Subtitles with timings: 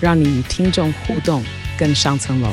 [0.00, 1.42] 让你与听众互动
[1.76, 2.48] 更上层楼。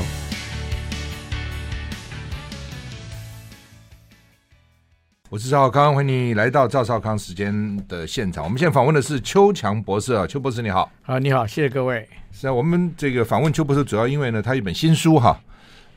[5.29, 8.43] 我是赵少康，欢迎你来到赵少康时间的现场。
[8.43, 10.91] 我们现在访问的是邱强博士啊，邱博士你好。
[11.03, 12.07] 啊，你好，谢谢各位。
[12.31, 15.39] 是啊，我们这个访问邱博士，主要因为呢，他一本新书哈，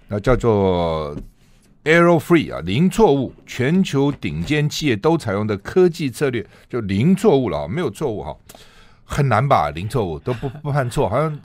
[0.09, 1.17] 那叫做。
[1.85, 8.37] Error Free 啊，零错误，全球顶尖企业都采用的科技策略，就零错误了啊，没有错误哈，
[9.09, 9.71] 很难吧？
[9.71, 11.41] 零错误都不 不犯错，好像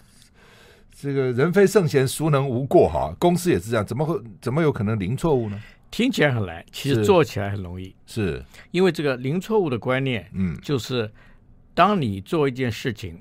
[0.92, 3.16] 这个人非圣贤，孰能无过哈？
[3.18, 5.58] 公司也是这样，怎么会怎么有可能零错误呢？
[5.90, 11.10] 听起来很难，其实做起来很容易，是，是因为这个零错误的观念，嗯，就是
[11.74, 13.18] 当你做一件事情，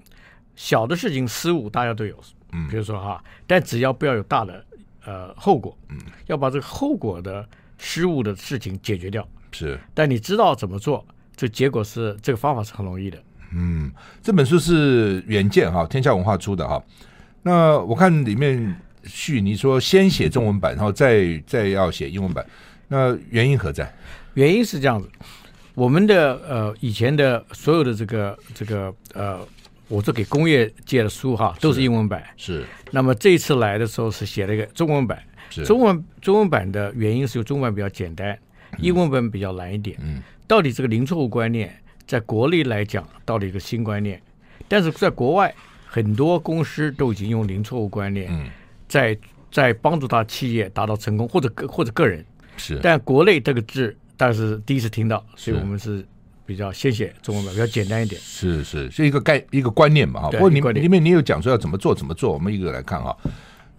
[0.56, 2.19] 小的事情失误大家都有，
[2.53, 4.64] 嗯，比如说哈，但只要不要有大的。
[5.05, 7.44] 呃，后果，嗯，要把这个后果的
[7.77, 9.77] 失误的事情解决掉，是。
[9.92, 13.20] 但你知道怎么做，这结果是这个方法是很容易的。
[13.55, 13.91] 嗯，
[14.22, 16.83] 这本书是远见哈，天下文化出的哈。
[17.42, 22.44] 那我看里面序，你说先写中文版，然后再再要写英文版，
[22.89, 23.92] 那原因何在？
[24.34, 25.09] 原因是这样子，
[25.75, 29.41] 我们的呃以前的所有的这个这个呃。
[29.89, 32.22] 我这给工业界的书哈，都是英文版。
[32.39, 32.61] 是。
[32.61, 35.22] 是那么这一次来的时候是写了一个中文版。
[35.66, 38.39] 中文中文版的原因是有中文版比较简单，
[38.78, 39.98] 英文版比较难一点。
[40.00, 40.22] 嗯。
[40.47, 44.20] 到底这个零错误观念，在国内来讲，到了一个新观念，
[44.69, 45.55] 但是在国外
[45.86, 48.31] 很多公司都已经用零错误观念，
[48.89, 49.17] 在
[49.50, 52.25] 在帮助他企业达到成功，或者个或者个人。
[52.56, 52.78] 是。
[52.82, 56.06] 但国内这个字，但是第一次听到，所以我们是。
[56.44, 58.21] 比较先写中文版，比较简单一点。
[58.21, 60.31] 是是是一个概一个观念嘛哈。
[60.32, 63.16] 不过你里面你有讲说要怎么做怎么做，我们一个来看哈。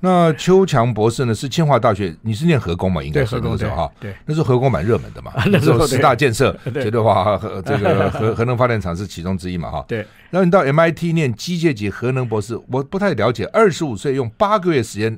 [0.06, 3.02] 那邱强博士呢是清华大学，你是念核工嘛？
[3.02, 3.92] 应该是那时候哈。
[4.02, 5.32] 对，那时候核工蛮热门的嘛。
[5.50, 9.86] 那时候十大建设，绝 对话核这个核核能发电厂是其中之一嘛哈。
[9.88, 10.00] 对。
[10.30, 15.18] 然后你到 MIT 念机械级核能博士，我不太了解，二十五岁用八个月时间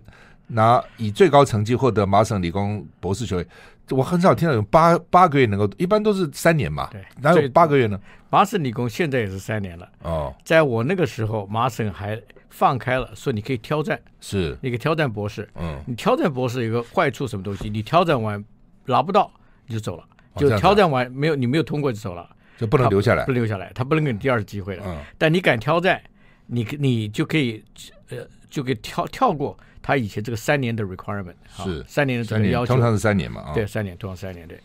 [0.50, 3.47] 拿以最高成绩获得麻省理工博士学位。
[3.90, 6.88] 我很少听到有八八个月能够，一般都是三年嘛。
[6.91, 8.00] 对，哪有八个月呢？
[8.29, 9.90] 麻省理工现在也是三年了。
[10.03, 12.22] 哦，在我那个时候，麻省还
[12.55, 15.47] 放开了，说你可以挑战，是你可以挑战博士。
[15.55, 17.69] 嗯，你挑战博士有个坏处，什么东西？
[17.69, 18.41] 你挑战完
[18.85, 19.29] 拿不到
[19.67, 20.03] 你就走了，
[20.38, 24.83] 就挑战完没有你没有通过就走了，就不能留下来，不留下来，他不能给你第二次机会了。
[24.88, 26.01] 嗯，但你敢挑战，
[26.45, 27.61] 你你就可以
[28.09, 29.57] 呃就可以跳跳过。
[29.81, 33.51] 他以前这个三年的 requirement 是三年的这个要求，通常是三年嘛？
[33.53, 34.59] 对，三年，通常三年，对。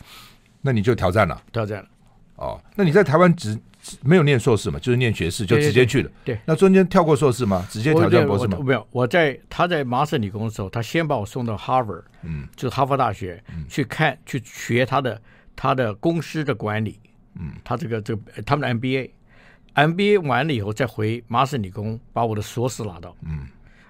[0.62, 1.88] 那你就挑战了，挑战了。
[2.36, 3.58] 哦，那你在台湾只
[4.02, 4.78] 没有念硕士嘛？
[4.78, 6.10] 就是念学士，就直接去了。
[6.24, 7.66] 对，那中间跳过硕士吗？
[7.70, 8.58] 直接挑战博士吗？
[8.62, 15.20] 没有，我在他在麻省理工的时候，他先把我送到 Harvard，嗯，就是哈佛大学去看去学他的
[15.56, 16.98] 他的公司的管理，
[17.34, 23.46] 嗯，他这个这个他们的 MBA，MBA 完了以后再回麻省理工把我的硕士拿到，嗯。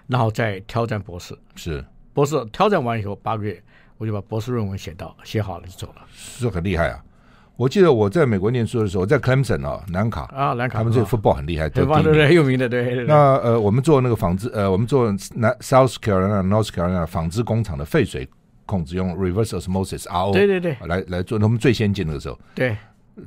[0.07, 3.63] 然后再挑战博士，是博士挑战完以后八个月，
[3.97, 7.01] 我就把博士论文写到写好了就走了，是很厉害啊！
[7.55, 13.03] 我记得我在美国念书的时候，我在 Clemson 啊，南卡啊，南卡他们这个 football 很厉害，对 对对，很有名的对。
[13.05, 18.27] 那呃，我们做那个纺织呃，我们做南 South Carolina、North Carolina 纺织工厂的废水
[18.65, 22.39] 控制用 reverse osmosis RO，对对对，来来做，我们最先进那个时候。
[22.55, 22.75] 对，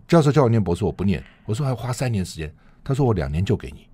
[0.08, 2.52] 教授叫我念博士，我不念，我说还花三年时间，
[2.82, 3.86] 他说我两年就给你。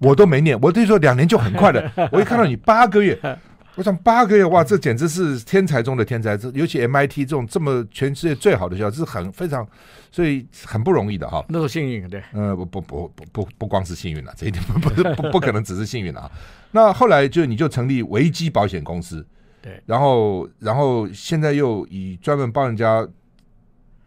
[0.00, 1.92] 我都没念，我听说两年就很快了。
[2.10, 3.18] 我一看到你八个月，
[3.76, 6.36] 我想八个月哇，这简直是天才中的天才。
[6.36, 9.66] 这尤其 MIT 这种这么全世界最好的学校，这是很非常，
[10.10, 11.44] 所以很不容易的哈。
[11.48, 12.22] 那是幸运，对。
[12.32, 16.30] 呃，不不不不不不光是幸运了，这一点不不不不可能只是幸运了啊。
[16.72, 19.24] 那后来就你就成立维基保险公司，
[19.62, 19.80] 对。
[19.86, 23.06] 然后然后现在又以专门帮人家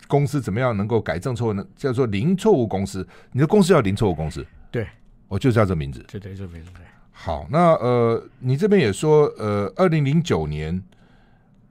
[0.07, 1.65] 公司怎么样能够改正错误呢？
[1.75, 3.07] 叫做零错误公司。
[3.31, 4.85] 你的公司叫零错误公司，对。
[5.29, 6.85] 我就叫这名字，对对，这名字对。
[7.15, 10.83] 好，那呃，你这边也说，呃，二零零九年，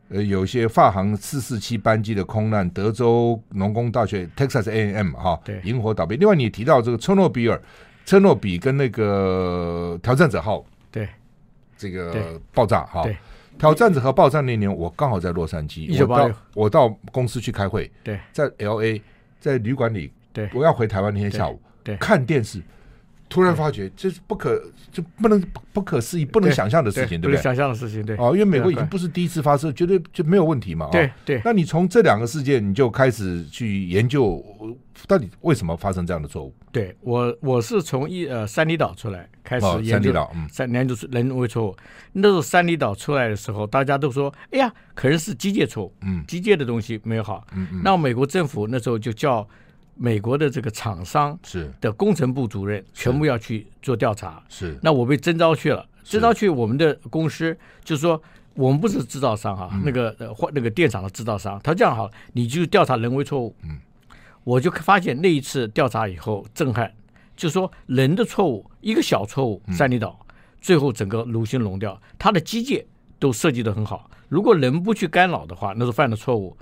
[0.09, 6.17] 呃，有一些发航四四七班机的空难，德州农工大学 Texas A&M 哈，对，引火倒闭。
[6.17, 7.61] 另外，你提到这个车诺比尔、
[8.06, 11.06] 车诺比跟那个挑战者号，对，
[11.77, 13.05] 这个爆炸哈，
[13.59, 19.03] 挑战者和爆炸那年，我刚好在洛杉矶，我到我到公司去开会，对，在 L A，
[19.39, 22.62] 在旅馆里，对，我要回台湾那天下午，对，看电视。
[23.32, 25.43] 突然发觉这是不可就不能
[25.73, 27.43] 不可思议、不能想象的事情，对不对？
[27.43, 28.14] 想象的事情，对。
[28.17, 30.88] 哦，因为美国已经不是第一次发射，绝对就没有问题嘛。
[30.93, 31.40] 对对。
[31.43, 34.44] 那你从这两个事件，你就开始去研究，
[35.08, 36.55] 到底为什么发生这样的错误？
[36.70, 40.12] 对我，我是从一呃三里岛出来开始研究，
[40.50, 41.76] 三研究人为错误。
[42.12, 47.46] 那时候三里岛出来的时候，大家都说，哎呀，可能是机械错误，嗯，机械的东西没有好。
[47.55, 47.81] 嗯嗯。
[47.82, 49.49] 那美国政府那时候就叫。
[49.94, 51.71] 美国的这个厂商是。
[51.81, 54.79] 的工程部主任全部要去做调查，是。
[54.83, 58.21] 那我被征召去了，征召去我们的公司，就是说
[58.55, 63.79] 我们不是制造商哈，那个或那个电厂的制造商，他这样好，你就调查人为错误，嗯，
[64.44, 66.93] 我就发现那一次调查以后震撼，
[67.37, 70.27] 就是说人的错误一个小错误，三里岛
[70.61, 72.85] 最后整个炉心熔掉，它的机械
[73.19, 76.56] 都设计的很好，如果人不去干扰的话，那是犯的错误，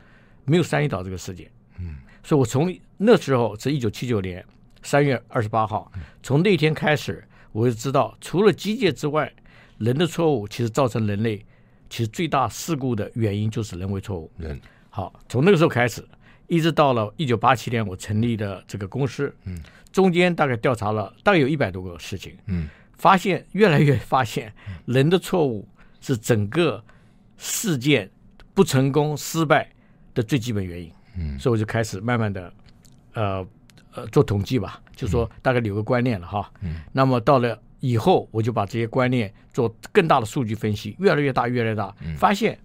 [0.45, 2.73] 没有三里岛这个事件，嗯，所以我从。
[3.03, 4.45] 那时候是一九七九年
[4.83, 5.91] 三月二十八号，
[6.23, 9.33] 从那天开始，我就知道，除了机械之外，
[9.79, 11.43] 人的错误其实造成人类
[11.89, 14.31] 其实最大事故的原因就是人为错误。
[14.37, 14.61] 人。
[14.91, 16.07] 好，从那个时候开始，
[16.47, 19.59] 一直到了一九八七年，我成立的这个公司，嗯，
[19.91, 22.69] 中间大概调查了大概有一百多个事情，嗯，
[22.99, 24.53] 发现越来越发现
[24.85, 25.67] 人的错误
[26.03, 26.85] 是整个
[27.39, 28.11] 事件
[28.53, 29.71] 不成功失败
[30.13, 32.53] 的最基本原因，嗯，所以我就开始慢慢的。
[33.15, 33.47] 呃
[33.93, 36.51] 呃，做统计吧，就说大概有个观念了哈。
[36.63, 36.83] 嗯。
[36.93, 42.59] 那么到了以后，我就把这些观念做更大的数据分析，越来越大，越来越大，嗯、发现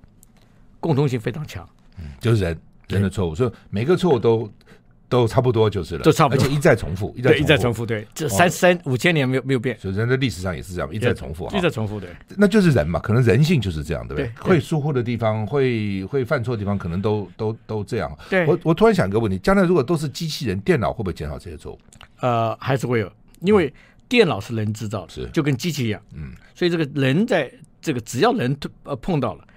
[0.79, 1.67] 共同性非常强。
[1.97, 2.57] 嗯，就是人
[2.87, 4.51] 人的错误，所以每个错误都。
[5.15, 14.31] 都差不多就是了，都差不多，而且一再重复，一再重复，对，这三三五千年没有没有变，所以人的历史上也是这样，一再重复，一再重复，对，那就是人嘛，可能人性就是这样，对不对？
[14.41, 18.17] 会疏忽的地方，会会犯错的地方，可能都都都这样。
[18.29, 21.79] 对，我我突然想一个问题，将来如果都是机器人，电脑会不会减少这些错误？
[22.19, 23.09] 呃，还是会有，
[23.39, 23.73] 因为
[24.09, 25.29] 电脑是人制造的，是。
[25.31, 27.49] 就跟机器一样，嗯，所以这个人在
[27.81, 28.53] 这个只要人
[28.83, 29.47] 呃碰到了。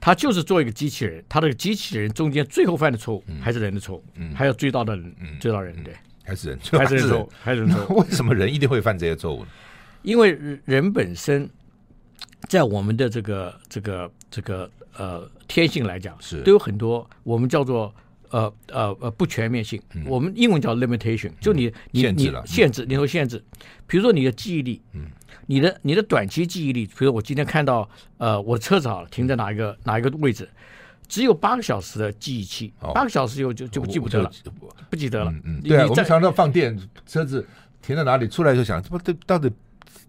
[0.00, 5.94] 他就是做一个机器人，他这个机器人中间最后犯的错误还是人的错误，嗯，还要追到的人，嗯，追到人，对，
[6.24, 7.96] 还是人， 还是人错，还是人错。
[7.96, 9.48] 为什么人一定会犯这些错误呢？
[10.02, 11.48] 因为人本身
[12.48, 16.42] 在我们的这个这个这个呃天性来讲，是。
[16.42, 17.92] 都有很多我们叫做
[18.30, 23.42] 呃呃呃不全面性，我们英文叫 limitation，就你你你限制，你说限制，
[23.86, 25.06] 比如说你的记忆力，嗯。
[25.48, 27.88] 你的你的短期记忆力，比如我今天看到，
[28.18, 30.48] 呃，我的车子好了，停在哪一个哪一个位置，
[31.06, 34.30] 只有八个小时的记忆期，八个小时以后就就记不得了，
[34.90, 35.32] 不记得了。
[35.44, 36.76] 嗯，对啊，我们常常放电，
[37.06, 37.46] 车子
[37.80, 39.48] 停在哪里，出来就想，这不对，到底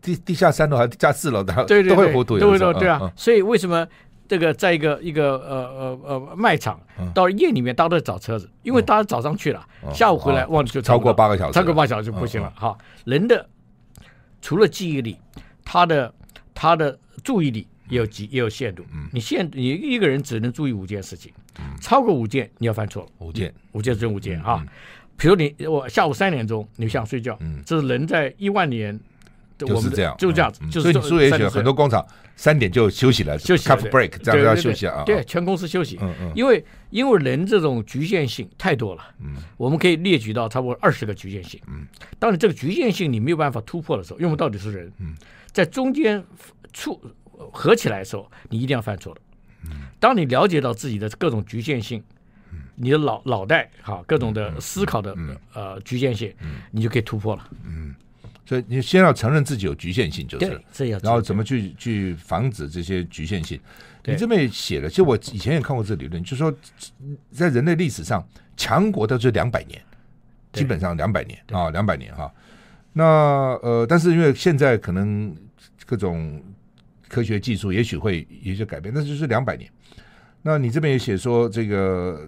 [0.01, 2.99] 地地下三楼还是地下四楼的，对对，都会糊涂，都会说对啊。
[3.15, 3.87] 所以为什么
[4.27, 6.79] 这个在一个一个呃呃呃卖场，
[7.13, 12.51] 到夜里面大家都在找车子，因为大家早上去了，下午回来忘记就超过八个小时，超过八个小时就不行了。
[12.55, 13.47] 哈，人的。
[14.39, 15.17] 除了记忆力，
[15.65, 16.13] 他的
[16.53, 18.85] 他的注意力也有极也有限度。
[18.93, 23.09] 嗯，你限你一个人只能注意五件事情，嗯，超过五件你要犯错了。
[23.17, 24.63] 五件，五件是真五件啊。
[25.17, 28.97] 比如你我下午三点钟你想睡觉，嗯，这是人在一万年，
[29.57, 30.61] 就是这样，就这样子。
[30.79, 32.05] 所以你说也许很多工厂
[32.37, 35.03] 三点就休息了，休息 cup break 这样要休息啊。
[35.03, 35.97] 对，全公司休息。
[35.99, 41.59] 嗯嗯，因为因为人这种局限性太多了，嗯，我们可以列举到差不多二十个局限性。
[41.67, 41.87] 嗯，
[42.19, 45.15] 当你这个局限性你没有办法突破的时候，因为到底是人，嗯，
[45.51, 46.23] 在中间
[46.71, 47.01] 处
[47.51, 49.21] 合起来的时候，你一定要犯错的。
[49.65, 52.03] 嗯，当你了解到自己的各种局限性，
[52.75, 55.17] 你的脑脑袋哈各种的思考的
[55.55, 56.31] 呃局限性，
[56.69, 57.49] 你就可以突破了。
[57.65, 57.95] 嗯。
[58.47, 63.59] 所以你先要承认自己有局限性，就是，然后怎么去去防止这些局限性？
[64.05, 66.53] 你这边也写了，其实我以前也看过这个理论，就是说
[67.29, 68.25] 在人类历史上，
[68.55, 69.81] 强国都是两百年，
[70.53, 72.33] 基本上两百年啊，两百年哈。
[72.93, 73.03] 那
[73.61, 75.35] 呃，但是因为现在可能
[75.85, 76.41] 各种
[77.09, 79.69] 科学技术也许会有些改变，但是就是两百年。
[80.41, 82.25] 那你这边也写说这个。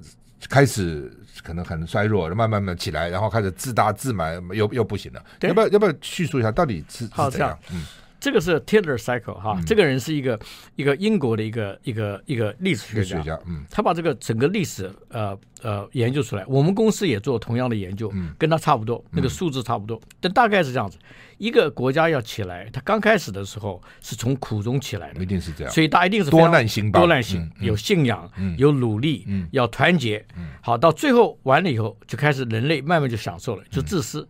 [0.48, 1.12] 开始
[1.44, 5.24] 可能很衰弱，慢慢慢起来，然后开始自大自满，又又不行了。
[5.42, 7.58] 要不要要不要叙述一下到底是是怎样？
[7.72, 7.84] 嗯，
[8.20, 10.40] 这个是 Tyler Cycle 哈，嗯、这个人是一个
[10.76, 16.46] 一个英国的一个一个一个历史学家，嗯，他把这个整个历史呃呃研究出来。
[16.48, 20.98] 我们公司也做同样的研究，嗯，跟他差不多，那个数字差不多，嗯、但大概是这样子。
[21.40, 25.74] 一个国家要起来，它刚开始的时候是从苦中起来的，一定是这样。
[25.74, 30.24] 所以大家一定是多难兴邦，多难兴，有信仰，有努力，要团结。
[30.62, 34.28] 好，到最后完了以后，就开始人类慢慢就享受了，就自私，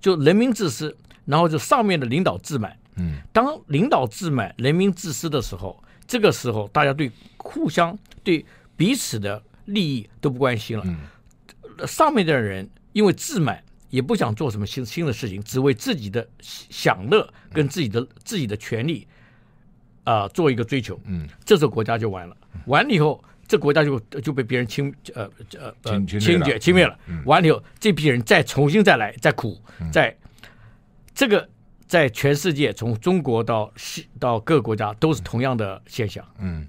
[0.00, 2.76] 就人民自私，然后就上面的领导自满。
[3.32, 8.44] 当领导自满、人民自私的时候，这个时候大家对互相、对
[8.76, 10.84] 彼此的利益都不关心了。
[11.86, 13.64] 上面的人因为自满。
[13.90, 19.06] 也不想做什么新新的事情，只为自己的享乐跟自己的、嗯、自己的权利
[20.04, 20.98] 啊、呃、做一个追求。
[21.04, 22.36] 嗯，这时候国家就完了。
[22.66, 25.28] 完了以后，这国家就就被别人侵呃
[25.58, 26.98] 呃呃侵侵略侵灭了。
[27.06, 29.60] 嗯、完了以后，这批人再重新再来再苦，
[29.92, 30.48] 在、嗯、
[31.14, 31.48] 这个
[31.86, 36.24] 在全世界从中国到西到各个国家都是同样的现象。
[36.38, 36.66] 嗯。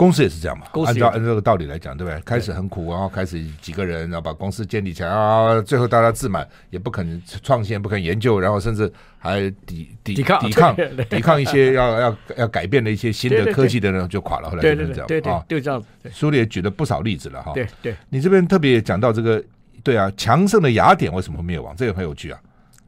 [0.00, 2.18] 公司也是这样嘛，按照按照这个道理来讲，对不对？
[2.22, 10.74] 开始很苦，然后开始几个人，然后把公司建立起来啊，最后大家自满，也不肯创新，不肯研究，然后甚至还抵抵抵抗抵抗
[11.10, 14.48] 抵抗一些要要要改变的一些新的科技的人就垮了。
[14.48, 15.84] 后来就是这样啊，就这样。
[16.10, 17.52] 书里也举了不少例子了哈。
[17.52, 19.44] 对对，你这边特别讲到这个，
[19.84, 21.76] 对啊，强盛的雅典为什么会灭亡？
[21.76, 22.40] 这个很有趣啊。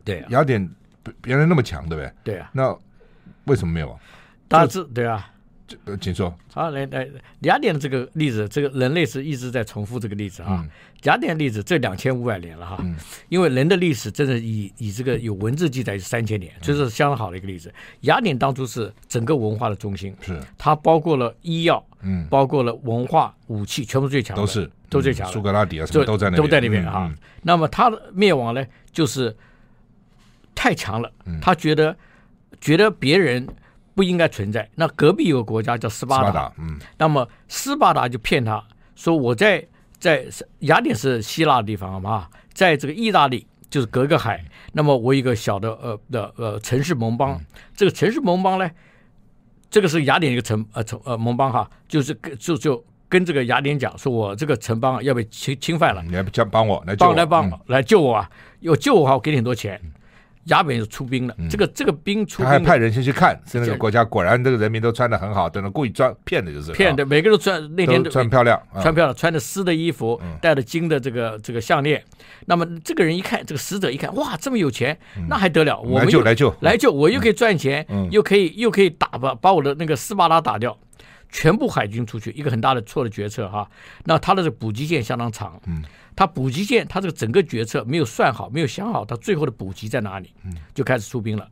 [0.02, 0.66] 对，雅典
[1.26, 2.12] 原来那么强，对不对？
[2.25, 2.49] 对啊。
[2.54, 2.75] 那
[3.45, 3.95] 为什么灭亡？
[4.49, 5.28] 大致对啊。
[5.84, 6.34] 呃，请说。
[6.52, 7.08] 好，来来，
[7.40, 10.60] 雅典的这个例子，这个人类是一直在重复这个例子啊。
[10.62, 10.68] 嗯、
[11.04, 12.96] 雅典的例子这两千五百年了哈，嗯、
[13.28, 17.72] 因为人的历史真的以以这个有文字记载是三千年，这、嗯、是相当好的一个例子。
[18.02, 25.30] 雅典当初是整个文化的中心，是它包括了医药，嗯，包括了文化、武器，全部最强的，都是都最强。
[25.30, 27.12] 苏格拉底啊，什么都在那都在那边啊。
[27.42, 29.34] 那么它的灭亡呢，就是
[30.54, 31.10] 太强了，
[31.40, 31.96] 他觉得、嗯、
[32.60, 33.48] 觉得别人。
[33.94, 34.68] 不应该存在。
[34.75, 38.62] 那隔壁有个国家叫斯巴达，巴达嗯，那么斯巴达就骗他
[38.94, 39.66] 说，我在
[39.99, 40.26] 在
[40.61, 48.70] 雅典是希腊的地方嘛，在这个意大利就是隔个海，那么我一个小的呃的呃城市盟邦，嗯、这个城市盟邦呢，
[49.70, 58.30] 这个是雅典一个城呃城呃盟邦哈，就是跟就就跟这个雅典讲，说我这个城邦要被侵侵犯了，你来帮帮我来救我，帮来帮、嗯、来救我啊，
[58.61, 59.80] 有救我的话，我给你很多钱。
[60.44, 72.02] 雅典就出兵了，这个这个兵出兵，他还派人先去看，是那个国家果然这个人民都穿的很好，等着故意装骗的，就是骗的，每个人都穿那天穿漂亮，穿漂亮，穿着丝的衣服，戴着金的这个这个项链。
[72.46, 75.80] 那么这个人一看，这个使者一看，哇，这么有钱，那还得了？
[75.80, 80.76] 我们来救来救来救，我又可以赚钱，又可以又可以打把把我的那个斯巴达打掉。
[81.34, 83.66] 全部海军出去，一个很大的错的决策哈。
[84.04, 85.82] 那他的这个补给线相当长，嗯，
[86.14, 90.33] 他补给线他这个整个决策没有算好，没有想好他最后的补给在哪里，
[90.75, 91.49] 就开始出兵了。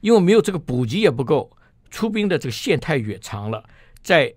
[0.00, 1.50] 因为没有这个补给也不够，
[1.90, 3.64] 出兵的这个线太远长了，
[4.02, 4.34] 在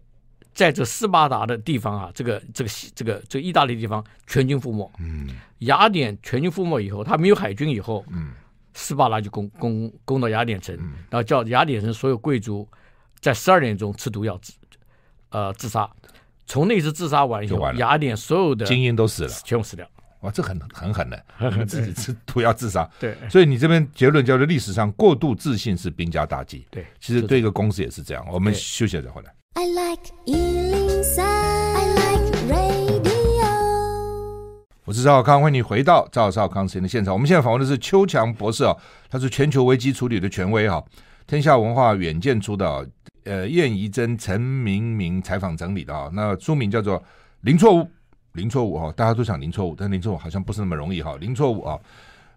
[0.54, 5.28] 在这斯巴达的地方啊，这个这个这个这意大利地方全军覆没，嗯，
[5.60, 8.32] 雅典全军覆没以后，他没有海军以后，嗯，
[8.74, 10.76] 斯巴达就攻攻攻到雅典城，
[11.10, 12.68] 然后叫雅典城所有贵族
[13.20, 14.54] 在十二点钟吃毒药自
[15.30, 15.90] 呃，自杀，
[16.48, 19.86] 从那次自杀完以后，雅典所有的精英都死了，全部死掉。
[20.22, 21.22] 哇，这很很狠的，
[21.68, 22.90] 自己吃毒药自杀。
[22.98, 26.66] 对，所以你这边结论叫做历史上过度自信是兵家大忌。
[26.72, 28.26] 对，其实对一个公司也是这样。
[28.32, 29.34] 我们休息再回来。
[29.56, 33.48] I like 103，I like radio。
[34.86, 37.14] 我是赵少康，欢迎你回到赵少康时间的现场。
[37.14, 38.74] 我们现在访问的是邱强博士啊，
[39.10, 40.82] 他是全球危机处理的权威哈，
[41.28, 42.90] 天下文化远见出的。
[43.28, 46.98] 呃，燕怡珍、陈明明采访整理的啊，那书名叫做
[47.42, 47.80] 《零错误》，
[48.32, 51.78] 零错误哈，大家都想零错误，但零错误好像不是那么容易哈，零错误啊。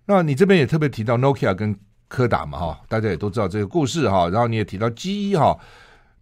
[0.06, 1.78] 那你这边也特别提到 Nokia 跟
[2.08, 5.56] 柯达嘛哈，大家也都知道这个故事哈，然后你也提到 GE 哈，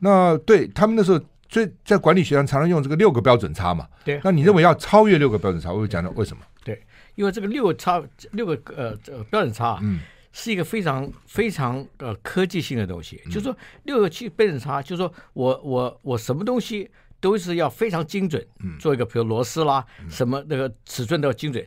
[0.00, 6.42] 那对他们那时候，所以在管理学上常常用这个六个标准差嘛，对，那你认为要超越六个标准差，我会讲到为什么？
[6.62, 6.82] 对，
[7.14, 8.94] 因为这个六个差六个呃
[9.30, 10.00] 标准差，嗯。
[10.40, 18.46] 是一个非常非常呃科技性的东西，就是说六个七标准差，就是说我我我什么东西都是要非常精准，
[18.78, 21.66] 做一个比如螺丝啦，什么那个尺寸都要精准。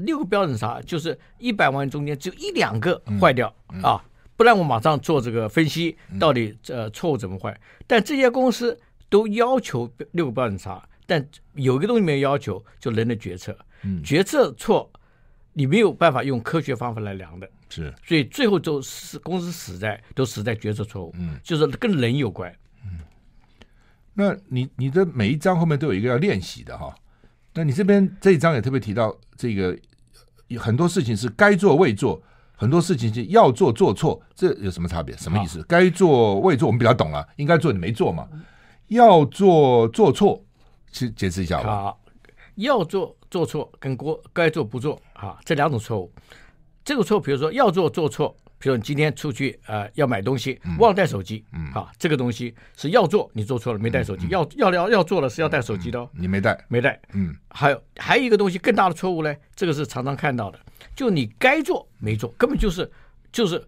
[0.00, 3.50] 六个标准差就是一百万中间只有一两个坏掉
[3.82, 4.04] 啊，
[4.36, 7.58] 不然我马上做这个分析，到底呃错误怎么坏。
[7.86, 13.56] 但这些公司都要求六个标准差，但有一个东西没有要求，就人的决策，
[14.04, 14.90] 决策错，
[15.54, 17.48] 你没有办法用科学方法来量的。
[17.70, 22.52] 是，所以最后都死公司死在都死在决策错误，嗯，就是跟人有关，
[22.84, 22.98] 嗯。
[24.12, 26.92] 那你你的每一章后面都有一个要练习的哈，
[27.54, 29.78] 那你这边这一章也特别提到这个
[30.58, 32.20] 很多事情是该做未做，
[32.56, 35.16] 很多事情是要做做错，这有什么差别？
[35.16, 35.62] 什么意思？
[35.68, 38.28] 该做未做我们比较懂了，应该做你没做嘛，
[38.88, 40.44] 要做做错，
[40.90, 41.82] 去解释一下吧。
[41.82, 42.00] 好，
[42.56, 46.12] 要做做错跟过该做不做啊，这两种错误。
[46.84, 60.58] 这个错，比如说要做做错，比如你今天出去呃要买东西，忘带手机，嗯，啊，这个东西是要做，你做错了没带手机，要要要要做了是要带手机的哦，你没带，没带，嗯，还有还有一个东西更大的错误呢，这个是常常看到的，
[60.96, 62.90] 就你该做没做，根本就是
[63.30, 63.62] 就是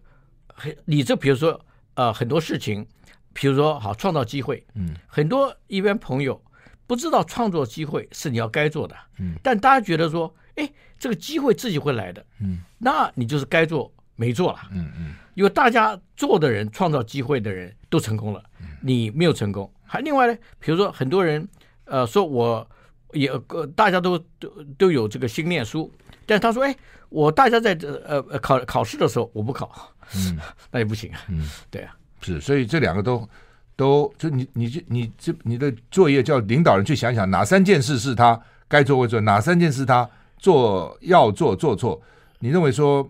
[0.85, 1.59] 你这比如说
[1.93, 2.85] 呃很多事情，
[3.31, 6.41] 比如说好创造机会，嗯，很多一般朋友
[6.87, 10.33] 不知道创作机会是你要该做的，嗯，但大家觉得说。
[10.55, 10.69] 哎，
[10.99, 12.25] 这个机会自己会来的。
[12.39, 14.59] 嗯，那你就是该做没做了。
[14.71, 18.43] 嗯嗯，因为大家做的人创造机会的人都成功了，
[18.81, 19.71] 你没有成功。
[19.83, 21.47] 还另外呢，比如说很多人
[21.85, 22.67] 呃说我
[23.13, 25.91] 也呃大家都都都有这个心念书，
[26.25, 26.75] 但是他说哎，
[27.09, 30.37] 我大家在呃呃考考试的时候我不考，嗯，
[30.71, 31.21] 那也不行啊。
[31.29, 33.27] 嗯，对啊，是，所以这两个都。
[33.75, 40.07] 都就你你你你这你的作业叫领导人去想想哪三件事是他该做会做，哪三件事他
[40.43, 41.99] 做要做做错。
[42.39, 43.07] 你认为说，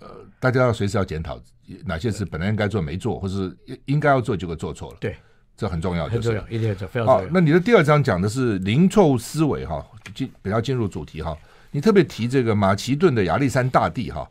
[0.00, 0.08] 呃，
[0.40, 1.40] 大家要随时要检讨
[1.84, 4.96] 哪些事本来应该做没做，或是应该要做结果做错了。
[4.98, 5.16] 对，
[5.56, 7.30] 这很重要，很重要，一定要做，非常重要。
[7.32, 11.38] 那你的第二章讲的是零错误思维哈，进比较进入主题哈。
[11.70, 14.28] 你特别提这个马其顿的亚历山大帝哈，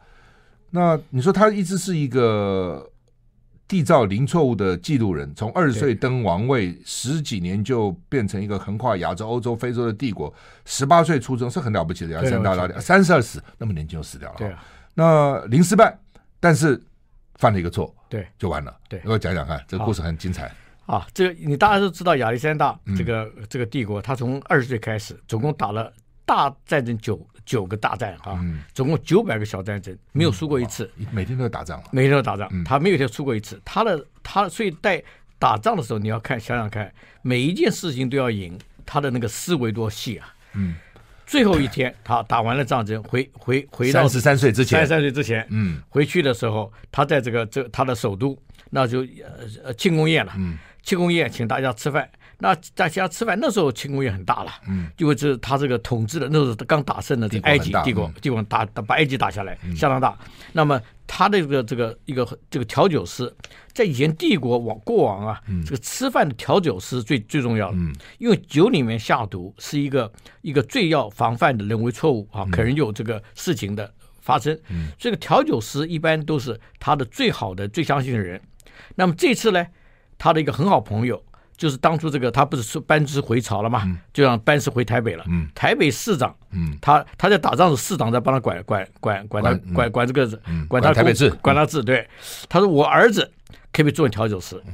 [0.72, 2.88] 那你说他一直是一个。
[3.68, 10.34] 缔造零错误的记录人，从二十岁登王位，十几年就变成一个横跨亚洲、欧洲、非洲的帝国。
[10.66, 14.36] 十八岁出征是很了不起的，亚历山大三十二死，那么年轻就死掉了。
[14.38, 15.98] 对啊，那零失败，
[16.40, 16.82] 但是
[17.36, 18.74] 犯了一个错，对，就完了。
[18.88, 20.50] 对，我讲讲看，这个故事很精彩。
[20.86, 25.92] 啊，这个你大家都知道，亚历山大这个、嗯、这个帝国，他从二十岁开始，总共打了
[26.28, 27.28] 大战争九。
[27.48, 28.38] 九个大战哈，
[28.74, 30.92] 总共九百个小战争，没有输过一次。
[31.14, 33.58] 每天都在打仗，每天都打仗，他没有一天输过一次。
[33.64, 35.02] 他的他所以在
[35.40, 40.36] 打仗的时候，你要看想想看，每一件事情都要赢，他的那个思维多细啊。
[40.56, 40.76] 嗯，
[41.26, 48.38] 最后一天他打完了战争，回回回到三十三岁之前，三十三岁之前，嗯，回去的时候，他在这个这他的首都，
[48.72, 49.08] 那就
[49.64, 52.10] 呃庆功宴了，嗯，庆功宴请大家吃饭。
[52.40, 60.16] 那大家吃饭，那时候庆功也很大了，嗯，因为这他这个统治的那时候刚打胜的这个埃及帝国，帝国打把埃及打下来，相当大。
[60.54, 63.36] 那么他的这个这个一个这个调酒师，
[63.74, 67.78] 在以前帝国往过往啊，这个吃饭的调酒师最最重要的，
[68.20, 73.92] 因为酒里面下毒是一个一个最要防范的人为错误啊，可能有这个事情的
[74.22, 74.56] 发生。
[75.00, 78.40] 这个调酒师一般都是他的最好的最相信的人。
[78.94, 79.66] 那么这次呢，
[80.20, 81.24] 他的一个很好朋友。
[81.58, 85.24] 就是当初这个他不是说班师回朝了嘛，嗯、就让班师回台北了。
[85.28, 91.82] 嗯、台北市长，嗯、他他在打仗时，市长在帮他管管管管他管管，这个，嗯、管他台北治，管他治。
[91.82, 92.08] 对，
[92.48, 93.32] 他说我儿子
[93.74, 94.56] 可以做调酒师？
[94.68, 94.74] 嗯、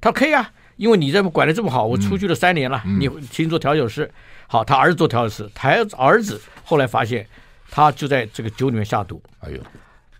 [0.00, 4.10] 他说可以啊，因为你这么管的这么好，我出去了三年了，嗯、你请做调酒师。
[4.46, 7.26] 好，他儿子做调酒师，他儿子后来发现
[7.70, 9.22] 他就在这个酒里面下毒。
[9.40, 9.58] 哎呦，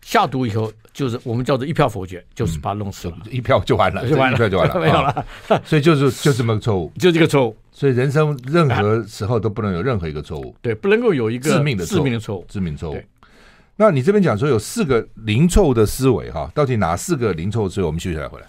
[0.02, 0.70] 下毒以后。
[0.94, 5.26] 就是我们叫做一票否决，就是把它弄死了，一票就完了，就完了，一票就完了， 没有了。
[5.64, 7.56] 所以就是就这么个错误， 就这个错误。
[7.72, 13.02] 所以人生任何时候都不能有任何一个错误，对，不能够有一个致命的致命的错误，致命错误。
[13.74, 17.86] 那你这边讲说有四个零错误的思维哈，到底哪四个零错误思维？
[17.86, 18.46] 我们休息一下回来。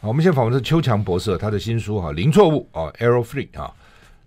[0.00, 3.74] 好，我们现在访问的是邱强博士，他的新书哈《零错误》啊，《Error Free》啊。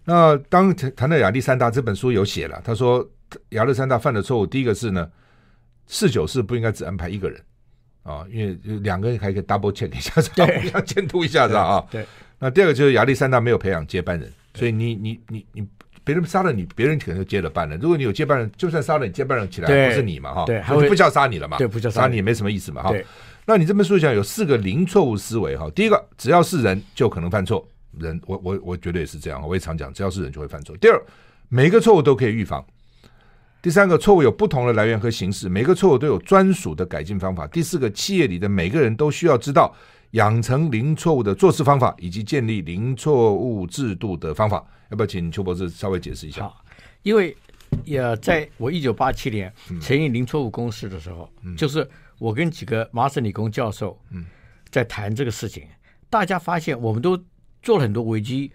[0.03, 3.07] 那当谈谈到亚历山大这本书有写了，他说
[3.49, 5.09] 亚历山大犯的错误，第一个是呢，
[5.87, 7.39] 侍酒师不应该只安排一个人
[8.03, 10.13] 啊，因为两个人还可以 double check 一下，
[10.45, 11.85] 互相监督一下子啊。
[11.91, 12.05] 对。
[12.39, 15.67] 那第二个就是亚历山大没有培养接班人，所以你你你你
[16.03, 17.77] 别人杀了你，别人可能就接了班了。
[17.77, 20.45] 如果你有接班人，就算杀了你，接班人起来不是你嘛哈？
[20.45, 21.57] 对，就不叫杀你了嘛？
[21.59, 22.91] 对，不叫杀你也没什么意思嘛哈。
[23.45, 27.63] 那你这本书讲有四个零错误思维哈，第一个只要是人就可能犯错。
[27.99, 30.75] 人，我我我觉得也是这样，我也常讲，只要是人就会犯错。
[30.77, 31.01] 第二，
[31.49, 32.65] 每个错误都可以预防。
[33.61, 37.45] 第三个，错误有不同的来源和形式，每个错误都有专属的改进方法。
[37.45, 39.71] 第四个，企业里的每个人都需要知道
[40.11, 44.65] 养成零错误的做事方法，以及建立零错误制度的方法。
[44.89, 46.41] 要不要请邱博士稍微解释一下？
[46.41, 46.65] 好，
[47.03, 47.37] 因为
[47.83, 53.95] 也在我一九八七年成立零错误公司的时候，嗯、就是我跟几个麻省理工教授
[54.71, 55.69] 在谈这个事情，嗯、
[56.09, 57.21] 大家发现我们都。
[57.61, 58.51] 做了很多危机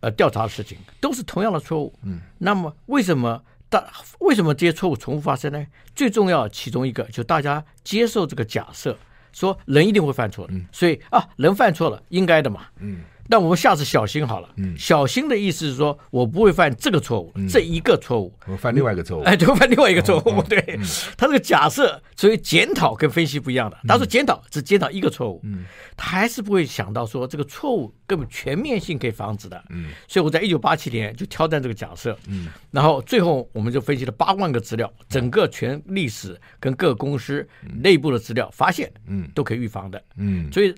[0.00, 1.92] 呃调查的事情，都是同样的错误。
[2.02, 3.84] 嗯，那么为什么大
[4.20, 5.66] 为什么这些错误重复发生呢？
[5.94, 8.96] 最重要其中一个就大家接受这个假设，
[9.32, 10.54] 说人一定会犯错的。
[10.54, 12.66] 嗯，所以啊，人犯错了，应该的嘛。
[12.78, 13.02] 嗯。
[13.32, 14.48] 那我们下次小心好了。
[14.56, 19.22] 嗯，小心的意思是说，我不会犯这个错误，嗯、这一个错误，我犯另外一个错误。
[19.22, 20.28] 哎， 就犯另外一个错误。
[20.28, 20.84] 哦、对，嗯、
[21.16, 23.78] 他这个假设，所以检讨跟分析不一样的。
[23.88, 25.64] 他说检讨只检讨一个错误，嗯，
[25.96, 29.64] 他还是不会想到说这个错误根本全面性可以防止的。
[29.70, 32.14] 嗯，所以我在一九八七年就挑战这个假设。
[32.28, 37.48] 嗯，然后最后我们就分析了八万个资料，整个全历史跟各个公司
[37.82, 40.02] 内部的资料，发现，嗯，都可以预防的。
[40.18, 40.74] 嗯，所以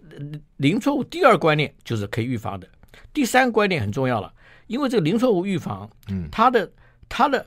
[0.56, 2.68] 零错误第二观念就是可以预防的。
[3.12, 4.32] 第三观念很重要了，
[4.66, 6.70] 因为这个零错误预防，嗯，它的
[7.08, 7.46] 它的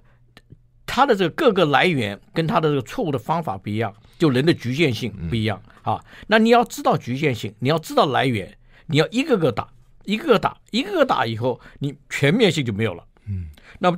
[0.85, 6.03] 它的这个各个来源跟它的这个错误的方法不一样，就人的局限性不一样啊。
[6.27, 9.69] 那你要知道局限性，你要知道来源，你要一个个打，
[10.05, 13.03] 一个个打，一个个打以后，你全面性就没有了。
[13.25, 13.47] 嗯，
[13.79, 13.97] 那么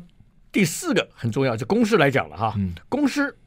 [0.51, 3.37] 第四个很重要，就公式来讲了哈，嗯、公式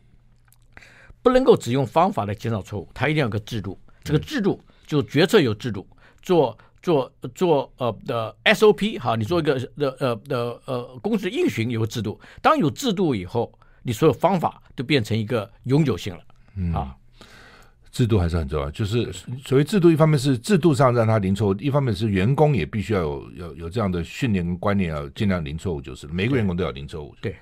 [1.22, 3.79] 不能够只用方法来减少错误，它一定要有个制度。
[4.05, 4.61] 这个制度
[4.92, 5.87] 就决策有制度，
[6.20, 12.20] 做做做呃的 SOP 哈，你做一个的呃的呃公司运行有个制度。
[12.42, 13.50] 当有制度以后，
[13.83, 16.20] 你所有方法都变成一个永久性了。
[16.57, 16.94] 嗯啊。
[17.90, 19.11] 制度还是很重要，就是
[19.42, 27.14] 所谓制度，一方面是制度上让他零错误，一方面是员工也必须要有有有这样的训练跟观念，要尽量零错误，就是每个员工都要零错误。
[27.22, 27.35] 对，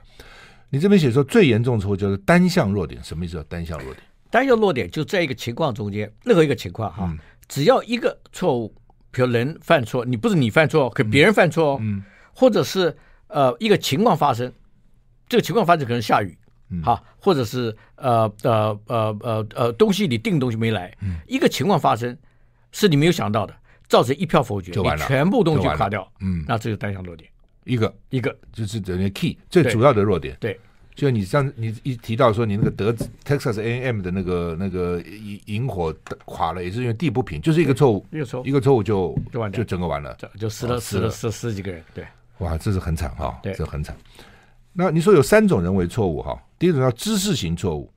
[0.68, 3.44] 你这边写说最严重错误就是单项弱点，什么意思？
[3.48, 7.18] 单项弱点，单项弱点就在一个情况中间，任何一个情况哈，嗯、
[7.50, 8.74] 只要一个错误，
[9.10, 14.50] 比如人犯错，你不是你犯错，可别人犯错哦，嗯，或者是呃一个情况发生，
[15.28, 16.34] 这个情况发生可能下雨。
[16.84, 22.16] 好，或者是呃呃呃呃呃东西你订东西没来，嗯、一个情况发生
[22.70, 23.52] 是你没有想到的，
[23.88, 27.28] 造成一票否决，你全部东西就垮掉，嗯，那这个单项弱点，
[27.64, 27.92] 一个。
[28.10, 28.38] 一个。
[28.52, 30.60] 就是等于 key 最主要的弱点，对，
[30.94, 32.92] 就你上你一提到说你那个德
[33.24, 35.94] Texas A&M 的那个那个引引火
[36.26, 38.42] 垮了，也是因为地不平，就是一个错误，一个错。
[38.44, 41.08] 一个错误就就完就整个完了，就死了死了。
[41.08, 42.06] 死十几个人，对，
[42.38, 43.96] 哇，这是很惨哈，对，这很惨。
[44.72, 47.90] 那你说有三种人为错误哈，第一种叫知识型错误、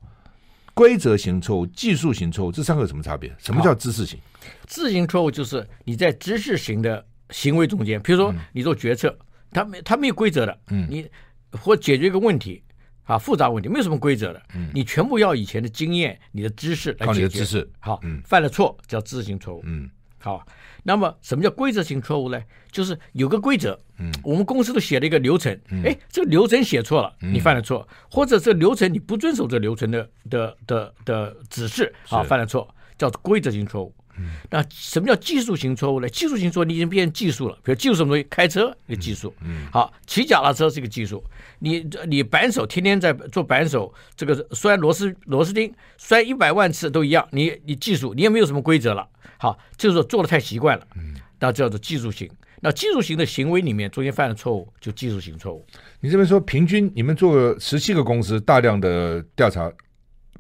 [0.74, 3.34] 规则型错误、技术型错误，这三个有什么差别？
[3.38, 4.18] 什么叫知识型？
[4.66, 9.16] 知识型错误就是你在知识型的行为中间，比如说你做决策，
[9.52, 11.08] 他没他没有规则的，嗯，你
[11.52, 12.64] 或解决一个问题
[13.06, 17.06] 啊，复杂问题没有什么规则的，嗯，你全部要以前的经验、你的知识来解决。
[17.06, 19.90] 靠你的知识，好，嗯，犯了错叫知识性错误，嗯。
[20.20, 20.42] 好，
[20.84, 22.42] 那么什么叫规则性错误呢？
[22.72, 25.52] 就是有个规则，嗯，我们公司都写了一个流程，
[25.84, 33.94] 哎、嗯，这个流程写错了，你犯了错，嗯、或者这个流程你不遵守这流程的的的的指示，啊，犯了错，叫规则性错误。
[34.18, 36.08] 嗯，那什么叫技术型错误呢？
[36.10, 38.24] 技术型错误你已经变成技术了，比如技术什么东西？
[38.30, 41.24] 开车一个技术，嗯，好，骑脚踏车是一个技术，
[41.60, 49.08] 你你扳手天天在做扳手，这个摔螺丝螺丝钉拴一百万次都一样，你你技术你也没有什么规则了。
[49.38, 52.30] 好，就是说做的太习惯了，嗯，那叫做技术型。
[52.66, 55.66] 那技术型的行为里面，中间犯的错误就技术型错误。
[56.00, 59.70] 你这边说平均，你们做十七个公司大量的调查，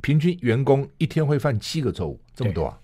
[0.01, 2.79] 平均员工一天会犯七个错误，这么多啊？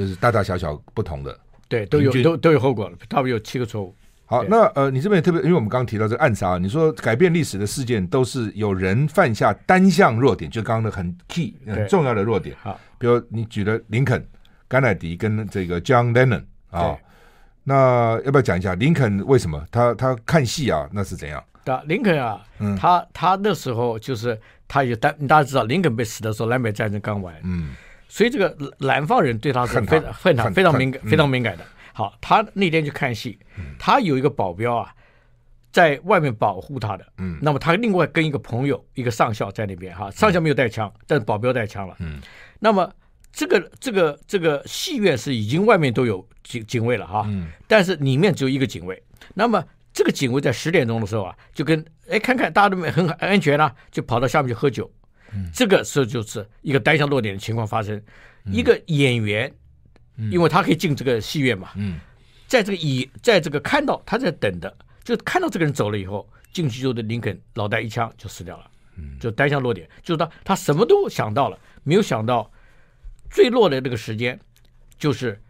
[0.00, 3.94] 就是大大小小不同的，对，都有均都都有后果，差不多有七个错误。
[4.24, 12.56] 好，那呃，你这边也特别，因为我们刚刚提到这个暗杀，你说改变历史的事件都是有人犯下单向弱点，就刚刚的很 key 很重要的弱点。
[12.62, 14.26] 好，比如你举了林肯。
[14.68, 16.98] 甘乃迪跟这个 John Lennon 啊，对
[17.64, 20.88] 那要不要讲一下林肯为什么他他看戏啊？
[20.92, 21.42] 那是怎样？
[21.64, 27.74] 对，林肯啊，嗯、他他那时候就是他有大大家知道林肯被死的时候，南北战争刚完，嗯，
[28.10, 31.64] 所以这个南方人对他是非常非常非常敏感非常敏感的。
[31.94, 33.38] 好，他那天去看戏，
[33.78, 34.92] 他有一个保镖啊，
[35.72, 42.20] 在外面保护他的，嗯，那么他另外跟一个朋友一个上校在那边哈，上校没有带枪，但是保镖带枪了，嗯，
[42.58, 42.92] 那么。
[43.32, 49.00] 这个这个这个戏院是已经外面都有警警卫了哈，嗯、但是里面只有一个警卫。
[49.34, 54.90] 那么这个警卫在十点钟的时候啊，就跟哎看看大家都没很安全了、啊，就跑到下面去喝酒。
[55.32, 57.96] 嗯、这个时候就是一个单向落点的情况发生。
[58.44, 59.52] 嗯、一个演员，
[60.16, 62.00] 嗯、因为他可以进这个戏院嘛，嗯、
[62.46, 68.70] 在这个以在这个看到他在等的，就看到这个人走了以后，进去之后的林肯脑袋一枪就死掉了。
[68.96, 72.50] 嗯、就单向落点，就是他他什么都想到了，没有想到。
[73.32, 74.36] 最落的那个时间，
[74.98, 75.40] 就是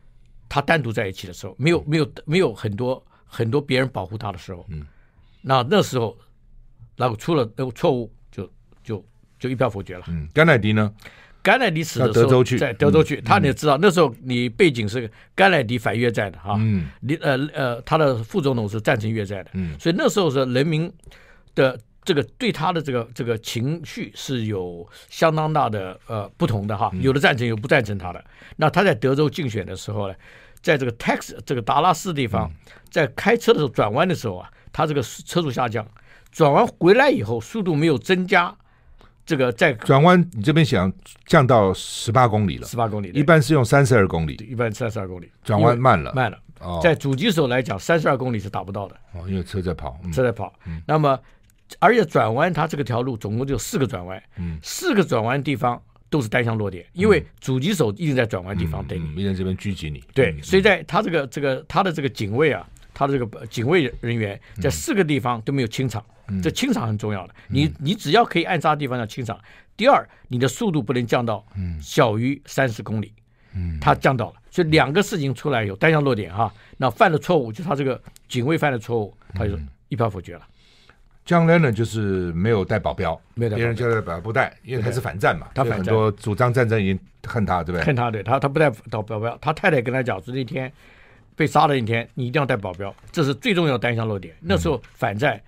[0.51, 4.67] 他单独在一起的时候，没有没有没有很多很多别人保护他的时候。
[4.69, 4.87] 嗯，
[5.41, 6.15] 那那时候，
[6.95, 8.53] 然后出了那个错误，就
[8.85, 9.03] 就
[9.41, 10.05] 就一票否决了。
[10.07, 10.93] 嗯，甘乃迪呢？
[11.43, 16.55] 甘乃迪死的时候在德州去，他你也知道，那时候你背景是甘乃迪反越战的哈。
[16.61, 16.89] 嗯。
[17.01, 19.51] 你呃呃，他的副总统是赞成越战的。
[19.55, 19.77] 嗯。
[19.81, 20.93] 所以那时候是人民
[21.57, 21.77] 的。
[22.03, 28.25] 这个对他的这个这个情绪是有相当大的呃不同的哈，有的赞成，有不赞成他的。
[28.57, 30.15] 那他在德州竞选的时候呢，
[30.63, 32.51] 在这个 Texas 这个达拉斯地方，
[32.89, 35.87] 在开车的时候转弯的时候啊，他这个车速下降，
[36.33, 38.57] 转弯回来以后速度没有增加，
[39.31, 40.93] 这个在转弯你这边想
[41.25, 46.39] 降到十八公里了，十八公里，一般是用三十二公里，一般三十二公里，转弯慢了，慢了。
[46.83, 48.97] 在主机手来讲，三十二公里是达不到的。
[49.13, 50.53] 哦，因为车在跑，车在跑。
[50.85, 51.19] 那么。
[51.79, 60.03] 而且转弯，它这个条路总共就四个转弯，嗯，四个转弯地方都是单向落点，因为主机手一直在转弯地方等你，没人这边狙击你。
[60.13, 62.69] 对，所以在他这个这个他的这个警卫啊，
[63.01, 66.05] 他的这个警卫人员在四个地方都没有清场，
[66.43, 67.35] 这清场很重要的。
[67.49, 69.41] 你你只要可以暗杀的地方要清场。
[69.75, 71.43] 第二，你的速度不能降到
[71.81, 73.11] 小于三十公里，
[73.55, 79.59] 嗯，他降到了，所以两个事情出来有单项落点哈，那犯了错误就是他这个警卫犯了错误，他就
[79.89, 80.43] 一票否决了。
[81.27, 87.83] John Lennon 就是没有带保镖，没有带别人叫他保不带，因为他是反战嘛，他很多主张战争已经恨他，对不对？
[87.83, 90.71] 恨他，对他，他不带保保镖，他太太跟他讲说那天
[91.41, 94.35] 被杀的那天，你一定要带保镖，这是最重要的单项落点。
[94.41, 95.43] 那时候反战，嗯、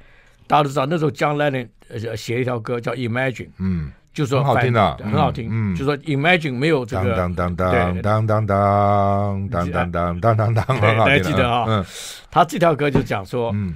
[0.46, 3.92] 大家都知道，那时候 John Lennon 呃写一条歌叫 Imagine，嗯。
[4.14, 5.48] 就说很好听的，很好听。
[5.50, 11.64] 嗯，就说 Imagine 没有这个，当当当当当当当当当当当当，大家记得啊。
[11.66, 11.84] 嗯，
[12.30, 13.74] 他这条歌就讲说，嗯，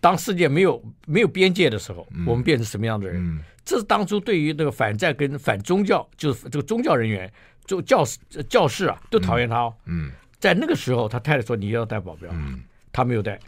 [0.00, 3.40] 当世界没有没有边界的时候，我们变成什么样的人？
[3.64, 7.28] 这是当初对于那个反战跟反宗教，就是这个宗教人员、
[7.66, 8.16] 就教士、
[8.48, 9.74] 教士啊，都讨厌他哦。
[9.86, 10.08] 嗯，
[10.44, 12.60] 在那个时候，他太太说你要带保镖，嗯，
[12.92, 13.40] 他没有带，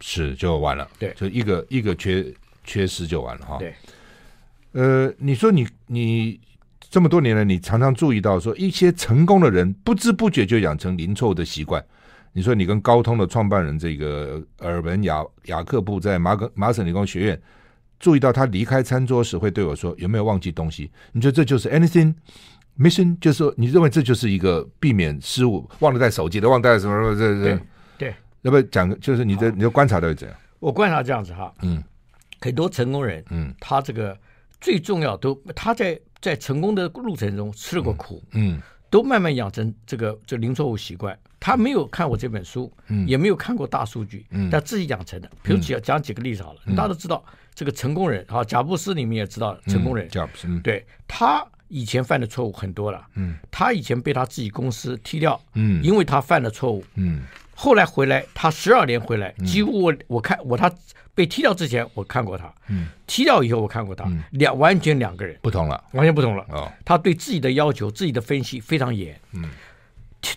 [0.00, 0.88] 是就完了。
[0.98, 2.24] 对，就一个一个缺
[2.64, 3.58] 缺失就完了哈。
[3.58, 3.74] 对。
[4.72, 6.40] 呃，你说你你
[6.88, 11.84] 这么多年了，你常常注意到说一些成功的人不知不觉就养成零错误的习惯。
[12.32, 17.42] 你说你跟高通的创办人这个尔文雅雅克布在马格麻省理工学院
[17.98, 20.90] 注意到他离开餐桌时会对我说有没有忘记东西？
[21.12, 22.14] 你觉得这就是 anything
[22.78, 23.18] mission？
[23.20, 27.44] 就是说你认为这就是一个避免失误，忘了带手机的，忘带什么什么这这？
[27.44, 27.60] 对，
[27.98, 29.00] 对要不要讲？
[29.00, 30.36] 就是你的你的观察到底怎样？
[30.58, 31.82] 我观察这样子哈，嗯，
[32.40, 34.16] 很多成功人，嗯，他这个。
[34.62, 41.18] 最重要都他在在成功的路程中吃了过苦，嗯，嗯都慢慢养成这个这零错误习惯。
[41.40, 45.30] 他没有看过这本书，嗯，也没有看过大数据，嗯，但自己养成的。
[45.42, 57.22] 比如讲讲几个例子好了，嗯、大家都知道这个成功人啊，贾布斯你们也知道成功人，贾布斯，嗯、对他以前犯的错误很多了，嗯，他以前被他自己公司踢掉，嗯，因为他犯了错误，嗯，
[57.54, 60.70] 后来回来他十二年回来，几乎我我看我他。
[61.12, 62.50] 被踢掉之前，我看过他。
[62.68, 65.36] 嗯，踢掉以后，我看过他，两完全两个人。
[65.42, 66.46] 不同了，完全不同了。
[66.48, 69.20] 哦，他对自己的要求、自己的分析非常严。
[69.32, 69.44] 嗯，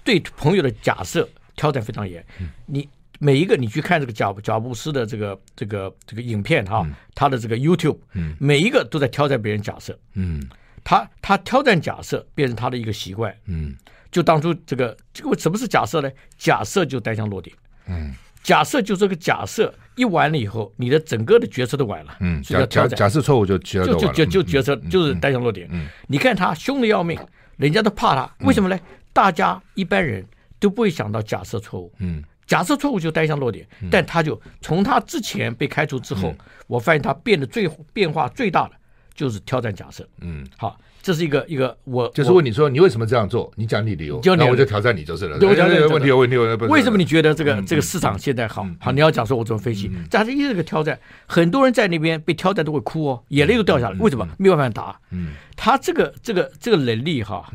[0.03, 2.25] 对朋友的假设挑战非常严。
[2.39, 9.97] 嗯，你每一个你去看这个贾贾布斯的这个这个这个影片哈，他的这个 YouTube，嗯，每一个都在挑战别人假设。
[10.15, 10.43] 嗯，
[10.83, 13.33] 他他挑战假设变成他的一个习惯。
[13.45, 13.75] 嗯，
[14.11, 16.09] 就当初这个这个什么是假设呢？
[16.37, 17.55] 假设就单向落点。
[17.87, 18.13] 嗯。
[18.43, 22.17] 假设就这个假设一完了以后，你的整个的决策都完了。
[22.19, 25.65] 嗯，假假假设错误就决策就就就决策就是单向落点。
[25.71, 27.17] 嗯，你看他凶的要命，
[27.55, 28.77] 人家都怕他，为什么呢？
[29.13, 30.25] 大家一般人
[30.59, 31.89] 都不会想到假设错误。
[31.99, 36.35] 嗯，假设错误就单向落点，但他就从他之前被开除之后，
[36.67, 38.75] 我发现他变得最变化最大的
[39.15, 40.07] 就是挑战假设。
[40.21, 40.79] 嗯，好。
[41.03, 43.51] 这是一个一个我就是问你说你为什么这样做？
[43.57, 45.37] 你讲你理由，那我就挑战你就是了。
[45.37, 48.65] 对，我讲这个问题有问题，有为什么你觉得这个这个市场现在好？
[48.79, 49.91] 好，你要讲说我怎么分析？
[50.09, 53.99] 这还是一个挑战，很多人在那边被挑战都会哭哦，眼泪都掉下来。
[53.99, 54.25] 为什么？
[54.37, 54.97] 没有办法答。
[55.11, 57.51] 嗯，他这个这个这个能力哈，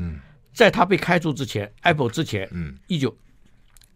[0.52, 3.16] 在他被开除之前，Apple 之前，嗯，一九，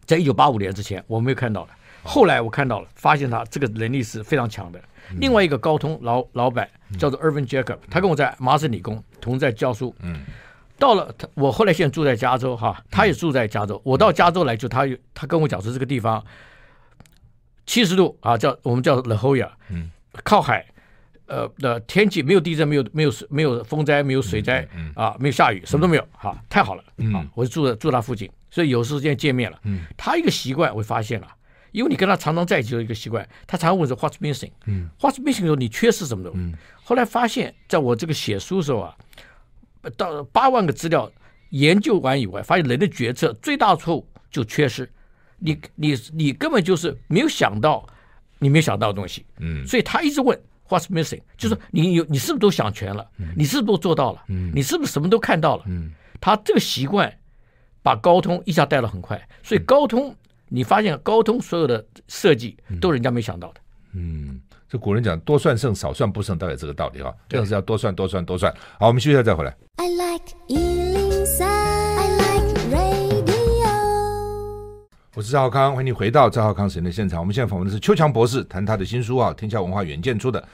[0.05, 1.69] 在一九八五年之前，我没有看到的。
[2.01, 4.81] 后来我看到了，发现他这个能力是非常强的。
[5.19, 9.93] 另外一个高通老老板叫做 Irvin Jacob，他跟我在麻省理工同在教书。
[10.01, 10.21] 嗯，
[10.77, 13.81] 到了他，我后来现在住在加州哈，他也住在加州。
[13.83, 16.23] 我到加州来就他他跟我讲说这个地方
[17.65, 19.89] 七十度啊，叫我们叫 La Jolla，嗯，
[20.23, 20.65] 靠海，
[21.27, 26.83] 呃的天气没有地震，没有没有没有风灾，没有水灾，啊，没有下雨，什么都没有，哈，太好了。
[26.97, 29.57] 嗯，我就住在住他附近，所以有时间见面了。
[29.63, 31.27] 嗯，他一个习惯我发现了。
[31.73, 34.51] 因为你跟他常常在一起的一个习惯，他常常问说 What's missing？
[34.67, 36.31] 嗯，What's missing 你缺失什么的？
[36.35, 38.95] 嗯，后来发现，在我这个写书的时候啊，
[39.97, 41.11] 到八万个资料
[41.49, 44.87] 研究完以外，发现人的决策最大错误就缺失，
[45.39, 47.85] 你你你根本就是没有想到
[48.37, 49.25] 你没有想到的东西。
[49.39, 51.21] 嗯，所以他一直问 What's missing？
[51.35, 53.09] 就是你有你是不是都想全了？
[53.35, 54.23] 你是不是都做到了？
[54.27, 55.63] 嗯，你是不是什么都看到了？
[55.65, 57.11] 嗯，他这个习惯
[57.81, 60.15] 把高通一下带了很快，所以高通。
[60.55, 63.61] 你发现高通所有的设计都人家没想到的。
[63.93, 64.39] 嗯，
[64.69, 67.11] 这古人讲多算胜，少算不胜，大概这个道理哈。
[67.27, 68.53] 这样是要多算多算多算。
[68.79, 69.57] 好，我们休息一下再回来。
[69.77, 73.65] I like 103, I like radio。
[75.15, 77.19] 我是赵浩康，欢迎你回到赵浩康时间的现场。
[77.19, 80.47] 我们现在访问的是邱强博士，谈他的新书啊，天下文化远见出的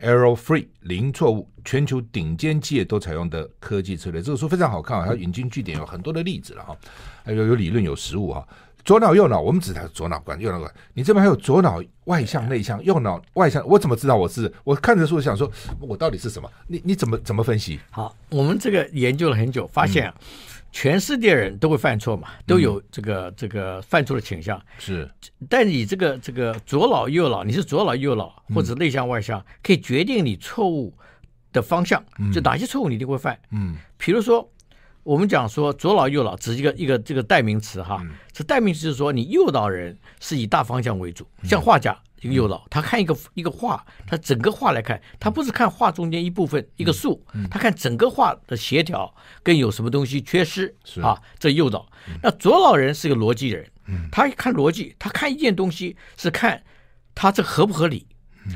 [0.06, 4.22] 《Error Free 零错误》，全球顶尖企业都采用的科技策略。
[4.22, 6.76] 这个书非常好看啊，它引经据典，有很多的例子了哈，
[7.24, 8.46] 还有有理论有实物哈。
[8.84, 10.70] 左脑右脑，我们只谈左脑关，右脑关。
[10.92, 14.52] 你这边还有左脑外向内向，右脑外向，我怎么知道我是？
[14.62, 16.50] 我看着书想说，我到底是什么？
[16.66, 17.80] 你你怎么怎么分析？
[17.90, 20.14] 好，我们这个研究了很久，发现啊
[20.70, 24.60] 全世界人都会犯错嘛，都有这个这个犯错的倾向。
[24.78, 25.10] 是，
[25.48, 30.92] 但你这个这个左脑右脑，你是左脑右脑或者内向外向，可以决定你错误
[31.54, 32.04] 的方向。
[32.30, 33.38] 就哪些错误你一定会犯？
[33.50, 34.46] 嗯，比如说。
[35.04, 41.96] 我们讲说左脑右脑只是一个一个这个代名词哈，嗯、这代名词是说你右脑人是以大方向为主，像画家。
[42.22, 51.86] 一个右脑，他看一个一个画，他整个画来看，他不是看画中间一部分一个树，他看整个画的协调跟有什么东西缺失啊，这右脑。
[52.22, 53.70] 那左脑人是个逻辑人，
[54.10, 56.62] 他看逻辑，他看一件东西是看
[57.14, 58.06] 他这合不合理。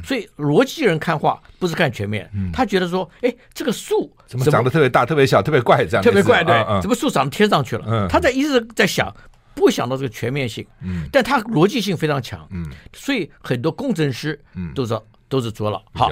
[0.05, 6.03] 所以逻辑人看画不是看全面，他觉得说，哎，这个树怎么长得特别大、特别小、特别怪这样？
[6.03, 8.09] 特别怪，对，怎么树长天上去了？
[8.09, 9.15] 他在一直在想。
[9.55, 14.97] 不会想到这个全面性，嗯，但他逻辑性非常强，嗯，所以很多工程师，嗯，都是
[15.29, 16.09] 都是左脑，好，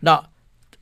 [0.00, 0.20] 那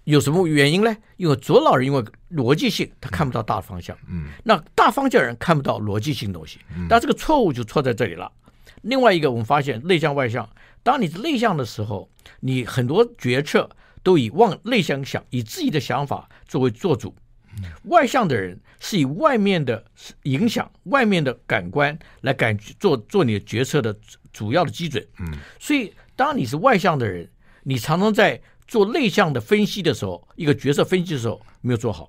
[0.04, 0.96] 有什么原因呢？
[1.18, 8.32] 因为左脑人因为逻辑性，他看不到大方向，嗯，那大方向人看不到逻辑性东西，但这个错误就错在这里了。
[8.80, 10.48] 另外一个，我们发现内向外向，
[10.87, 13.68] 当你是内向的时候，你很多决策
[14.05, 17.12] 都以往内向想，以自己的想法作为做主。
[17.87, 19.85] 外向的人是以外面的
[20.22, 23.99] 影响、外面的感官来感觉做做你的决策的
[24.33, 25.05] 主要的基准。
[25.18, 27.29] 嗯，所以当你是外向的人，
[27.64, 32.09] 你常常在做内向的分析的时候，一个决策分析的时候没有做好。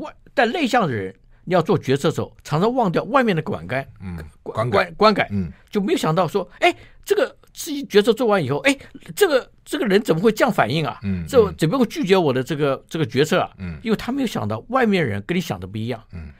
[0.00, 7.34] 外但内向的人，你要做决策的时候，常常忘掉外面的感官，嗯，观观观感，嗯，就没有想到说，哎，这个。
[7.52, 8.76] 自己决策做完以后，哎，
[9.14, 10.98] 这个这个人怎么会这样反应啊？
[11.02, 13.50] 嗯，这怎么会拒绝我的这个这个决策啊？
[13.58, 16.02] 嗯，因为他没有想到外面人跟你想的不一样。
[16.12, 16.30] 嗯，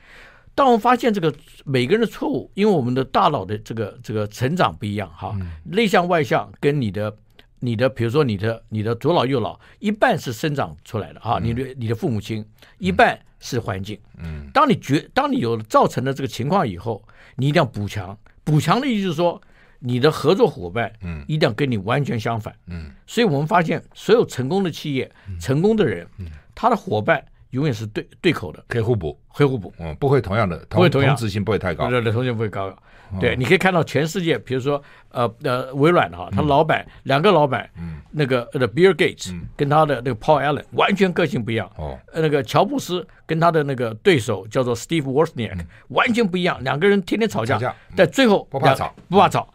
[0.55, 1.31] 当我们发现这个
[1.65, 7.15] 每个人的错误，因为我们的大脑的这个这个成长不一样哈，内向外向跟你的
[7.59, 12.43] 你的比如说你的你的左脑右脑一半是生长出来的哈，你的你的父母亲
[12.79, 13.99] 一半是环境。
[14.17, 17.03] 嗯，当你觉当你有造成了这个情况以后，
[17.35, 18.17] 你一定要补强。
[18.43, 19.39] 补强的意思就是说。
[19.85, 26.07] 你的合作伙伴，嗯，一定要跟你完全相反，嗯，所以我们发现所有成功的企业，成功的人，
[26.55, 32.73] 他的伙伴永远是对对口的，可以互补，可以互补，嗯，不会同样的，不会同样，同质性不会太高，对对，同质性不会高。
[33.19, 49.47] 对，你可以看到全世界，比如说呃呃微软哈，他老板两个老板，嗯，那个呃 Bill Gates 跟他的那个 Paul Allen 完全个性不一样，哦，那个乔布斯跟他的那个对手叫做 Steve Wozniak 完全不一样，两个人天天吵架，但最后不怕吵，不怕吵。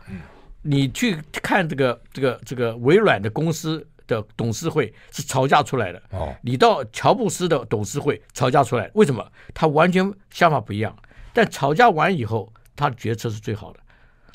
[0.62, 6.02] 你去看这个这个这个微软的公司的董事会是吵架出来的。
[6.10, 9.24] 哦，你到乔布斯的董事会吵架出来，为什么？
[9.54, 10.94] 他完全想法不一样，
[11.32, 13.80] 但吵架完以后，他的决策是最好的。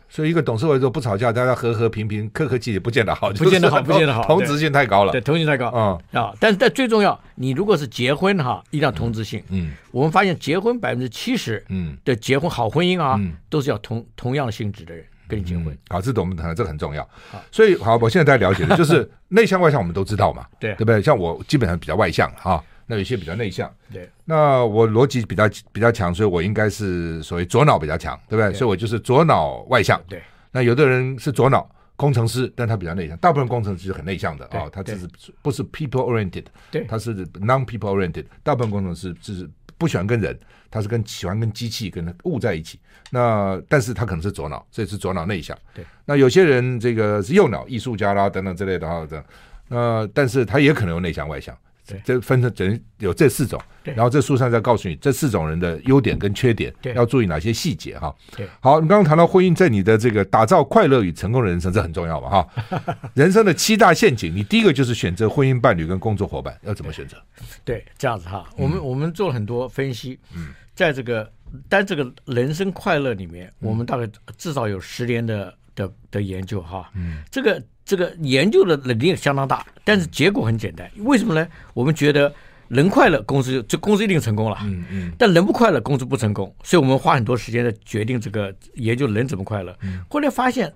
[0.10, 5.12] 所以一个董事会说不吵架，大家和和平平、客客气气，不见得好，不见得好，不见得好，同质性太高了。
[5.12, 5.72] 对，同质性太高。
[5.74, 9.42] 嗯啊，但是但最重要，你如果是结婚哈，一定要同质性。
[9.50, 15.04] 嗯，我们发现结婚百分之七十，嗯的结婚好婚姻啊，都是要同同样性质的人。
[15.28, 17.10] 跟你结婚，好，这我们谈，这很重要。
[17.50, 21.02] 所以好，我现在大家了解的就是内向外向，我们都知道嘛， 对对不对？
[21.02, 24.08] 像我基本上比较外向哈，那有些比较内向，对。
[24.26, 28.54] 那我逻辑比较比较强，所以我应该是所谓左脑比较强，对不对？
[28.54, 30.00] 所以我就是左脑外向。
[30.08, 30.22] 对。
[30.52, 35.08] 那有的人是左脑工程师，但他比较内向，大部分工程师是很内向的啊，他只是
[35.42, 39.50] 不是 people oriented，对，他是 non people oriented，大部分工程师就是。
[39.76, 40.40] 不喜欢跟人，
[40.72, 42.80] 他是跟喜欢跟机器跟物在一起。
[43.10, 45.58] 那但是他可能是左脑，所以是左脑内向。
[45.74, 49.22] 对，那有些人这个是右脑，艺术家啦等等之类的哈的。
[49.68, 51.58] 那但是他也可能有内向外向。
[51.86, 53.62] 对，这分成整有这四种。
[53.84, 58.16] 然后这书上再告诉你这四种人的优点跟缺点，要注意哪些细节哈。
[58.34, 62.48] 对，好，你刚刚谈到婚姻，在你的这个打造快乐与成功的人生，这很重要嘛哈。
[63.14, 67.18] 人生的七大陷阱，你第一个就是选择婚姻伴侣跟工作伙伴，要怎么选择？
[67.66, 68.48] 对，对，这样子哈。
[68.56, 71.30] 我们我们做了很多分析，嗯，在这个
[71.68, 76.90] 但这个人生快乐里面，我们大概至少有十年的的的研究哈。
[76.96, 77.62] 嗯，这个。
[77.94, 80.90] 这个研究的能力相当大，但是结果很简单。
[80.98, 81.48] 为什么呢？
[81.76, 82.34] 我们觉得
[82.70, 84.58] 人快乐，公司就公司一定成功了。
[84.64, 85.12] 嗯嗯。
[85.16, 86.52] 但人不快乐，公司不成功。
[86.64, 89.78] 所以我们花很多时间在决定这个研究人怎么快乐。
[90.10, 90.74] 后来发现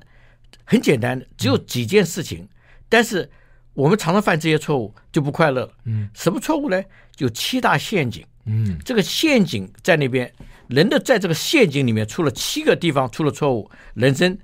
[0.64, 2.48] 很简单，只有几件事情，
[2.88, 3.28] 但是
[3.74, 5.72] 我们常常犯这些错误就不快乐了。
[5.86, 6.08] 嗯。
[6.14, 6.80] 什么错误呢？
[7.18, 8.24] 有七大陷阱。
[8.46, 8.78] 嗯。
[8.86, 10.32] 这个陷阱在那边，
[10.68, 14.38] 人的在这个陷阱里面出了七个地方出了错误，人生。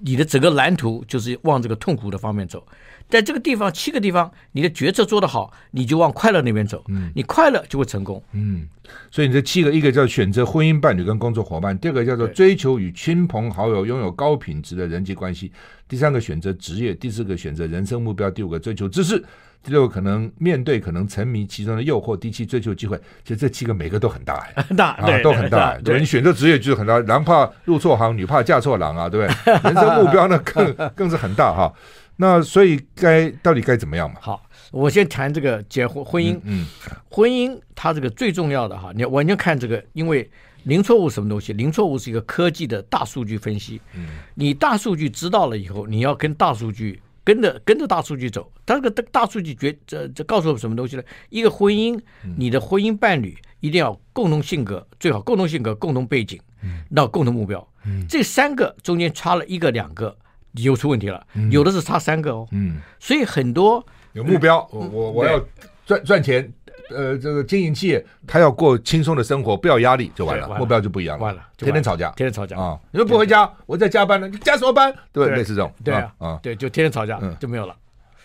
[0.00, 2.66] 你的整个蓝图就是往这个痛苦的方面走，
[3.08, 8.68] 在这个地方七个地方，你的决策做得好，你就往快乐那边走，嗯，你快乐就会成功，嗯，
[9.10, 15.50] 所以你这七个，一个叫选择婚姻伴侣跟工作伙伴，第二个叫做追求与亲朋好友拥有高品质的人际关系，
[15.88, 19.24] 第三个选择职业，第四个选择人生目标，第五个追求知识。
[19.62, 22.98] 第六个可能面对可能沉迷其中的诱惑，第七追求机会。
[23.22, 25.76] 其实这七个每个都很大，很 大啊，都很大。
[25.78, 29.52] 对，你选择职业就是很大，男怕入错行，女怕嫁错郎啊，对不对？
[29.64, 31.72] 人生目标呢更更是很大哈。
[32.16, 34.16] 那所以该到底该怎么样嘛？
[34.20, 34.42] 好，
[34.72, 36.34] 我先谈这个结婚婚姻。
[36.44, 36.66] 嗯，嗯
[37.10, 40.28] 婚姻它这个最重要的哈，你完全看这个，因为
[40.64, 41.52] 零错误什么东西？
[41.52, 43.80] 零错误是一个科技的大数据分析。
[43.94, 48.50] 嗯，你大数据知道了以后，你要跟大数据跟着跟着大数据走。
[48.64, 51.02] 他这个大数据决这这告诉我们什么东西呢？
[51.28, 52.00] 一个婚姻，
[52.38, 56.40] 你的婚姻伴侣一定要共同性格，最好共同性格、共同背景，
[56.88, 57.68] 那共同目标。
[57.84, 60.16] 嗯，这三个中间差了一个两个。
[60.52, 62.48] 你就出问题了，有的是差三个哦。
[62.52, 65.38] 嗯，所以很多有目标，我我我要
[65.84, 66.50] 赚赚钱，
[66.90, 71.24] 呃，这个经营企业，他要过轻松的生活，不要压力就完了，目标就不一样了。
[71.24, 72.56] 完了，天天吵架，天天吵架。
[72.58, 72.78] 啊！
[72.90, 74.94] 你说不回家，我在加班呢，你加什么班？
[75.12, 77.76] 对，类似这种，对啊，啊，对，就天天吵架就没有了，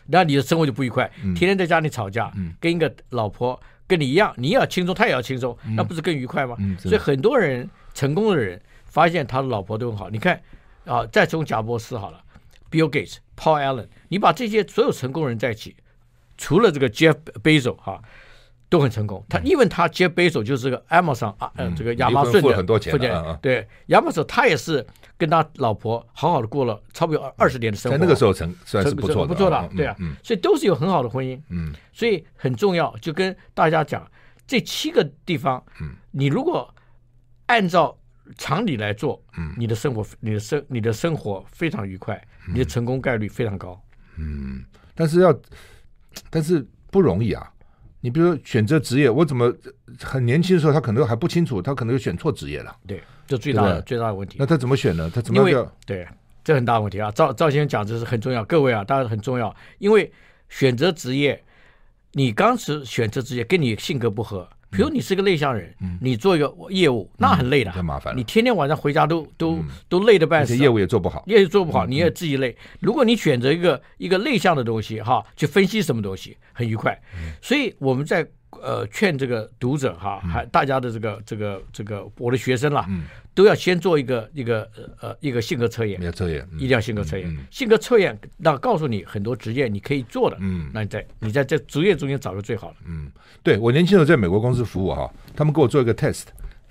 [0.07, 6.57] 那你的生活就不愉快，天天在家里吵架，跟一个老婆跟你一样，你也要轻松，他也要轻松，那不是更愉快吗？
[6.79, 10.41] 所以很多人成功的人发现他的老婆都很好，你看
[10.85, 12.19] 啊，再从贾伯斯好了。
[12.71, 15.75] Bill Gates、Paul Allen，你把这些所有成功人在一起，
[16.39, 18.01] 除了这个 Jeff Bezos 哈，
[18.73, 19.23] 都很成功。
[19.29, 22.91] 他因为他 Jeff Bezos 就是这个 Amazon 啊，呃，这个亚马逊的付了很多钱，
[23.39, 24.83] 对，亚马逊他也是
[25.15, 34.09] 跟他老婆好好的过了差不多二十年的生活，在那个时候成算是不错的，不错的，对啊，所以都是有很好的婚姻，嗯，所以很重要，就跟大家讲
[34.47, 35.91] 这七个地方，嗯。
[36.11, 36.73] 你如果
[37.45, 37.95] 按照。
[38.37, 43.77] 常理来做，嗯，你的生活，你的生，你的生活非常愉快，你的成功概率非常高，
[44.15, 44.63] 嗯，
[44.95, 45.37] 但是要，
[46.29, 47.51] 但是不容易啊。
[48.03, 49.51] 你比如说选择职业，我怎么
[50.01, 54.35] 很年轻的时候他可能还不清楚，他可能就选错职业了，对，这最大的最大的问题。
[54.37, 55.09] 那他怎么选呢？
[55.15, 55.49] 他怎么样？
[55.49, 56.05] 因为对，
[56.43, 57.09] 这很大问题啊。
[57.11, 60.11] 赵赵先生讲这是很重要，各位啊，当然很重要，因为
[60.49, 61.41] 选择职业，
[62.11, 64.49] 你当时选择职业跟你性格不合。
[64.73, 68.17] 比如你是个内向人，你做一个业务，那很累的，太麻烦了。
[68.17, 72.55] 你天天晚上回家都都都累得半死，业务也做不好，业务做不好，你也自己累。
[72.79, 76.99] 如果你选择一个一个内向的东西，哈，去分析什么东西很愉快。
[77.41, 78.27] 所以我们在
[78.61, 82.87] 呃劝这个读者哈，还大家的这个这个这个我的学生啦。
[83.35, 84.69] 都要先做一个一个
[85.01, 87.35] 呃一个性格测验，没有测验，一定要性格测验。
[87.49, 92.75] 性格测验那告诉你很多职业你可以做的，嗯，那你在你在这职业中间找个最好的。
[92.85, 96.25] 嗯，对我年轻的时候在美国公司服务哈，他们给我做一个 test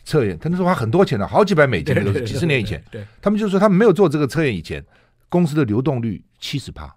[0.05, 2.81] 测验，他那时候花很多钱的，好几百美金都是几十年以前。
[2.93, 4.81] 对，他们就说他们没有做这个测验以前，
[5.29, 6.95] 公司的流动率七十趴，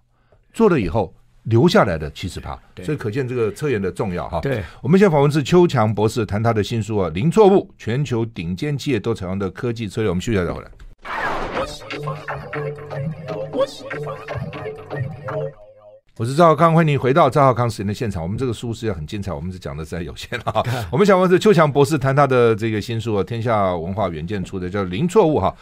[0.52, 1.12] 做了以后。
[1.46, 4.40] 留下来的七十趴，所以可见这个测验的重要哈。
[4.40, 10.08] 对，我们现在访问是邱强博士，谈他的新书啊，《零错误：全球顶尖企业都采用的科技策略》。
[10.10, 10.70] 我们休息一下再回来。
[16.18, 18.20] 我是赵浩康，欢迎你回到赵浩康时间的现场。
[18.22, 20.64] 我们这个书是要很精彩，我们是讲的实在有限哈。
[20.90, 25.54] 我们想问是邱强博士谈他的这个新书啊，天下文化远见出的叫《零错误》哈。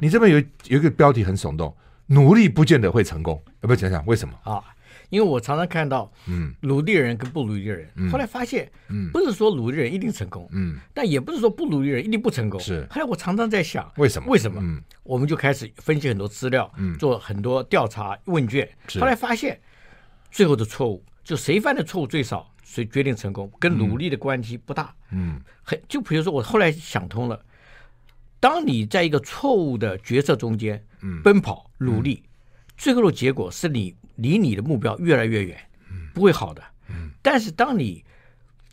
[0.00, 1.74] 你这边有有一个标题很耸动，
[2.08, 4.60] 努力不见得会成功，要不要讲讲为什么啊？
[5.08, 12.86] 因为我常常看到，嗯，努力的人跟不努力的人，后来发现，嗯，不是说努力的人一定成功，嗯，但也不是说不努力的人一定不成功，是。
[12.90, 14.28] 后来我常常在想，为什么？
[14.30, 14.60] 为什么？
[14.62, 18.68] 嗯，我们就开始分析很多资料，嗯，做很多调查问卷，
[19.00, 19.60] 后来发现，
[20.30, 27.44] 最后的错误就谁犯的错误最少，谁决定成功，跟努力的关系不大，嗯，很就比如说我后来想通了，
[28.38, 32.22] 当你在一个错误的决策中间，嗯，奔跑努力，
[32.76, 33.94] 最后的结果是你。
[34.20, 35.58] 离你的目标越来越远，
[36.14, 36.62] 不会好的。
[37.22, 38.04] 但是当你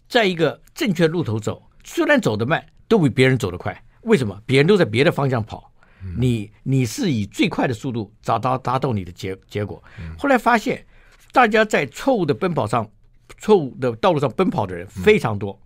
[0.08, 3.84] 在一个正确路头走，虽然走得慢，都比别人走得快。
[4.02, 4.42] 为什么？
[4.46, 5.72] 别人都在别的方向跑，
[6.18, 9.84] 你你是以最快的速度找到达到你的结结果。
[10.18, 10.86] 后来发现，
[11.32, 12.90] 大家在错误的奔跑上、
[13.38, 15.60] 错误的道路上奔跑的人非常多，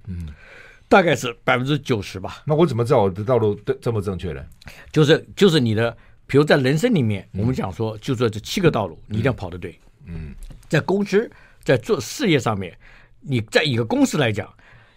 [0.87, 2.41] 大概是百分之九十吧。
[2.45, 4.43] 那我怎么知道我的道路这么正确呢？
[4.91, 5.95] 就是就是你的。
[6.31, 9.77] 比如在人生里面，我们讲说，就说这七个道路，你一定要跑得对。
[10.05, 10.33] 嗯，
[10.69, 11.29] 在公司，
[11.61, 12.73] 在做事业上面，
[13.19, 14.47] 你在一个公司来讲，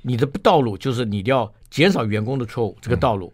[0.00, 3.32] 你的道路就是你一定要减少员工的错误，这个道路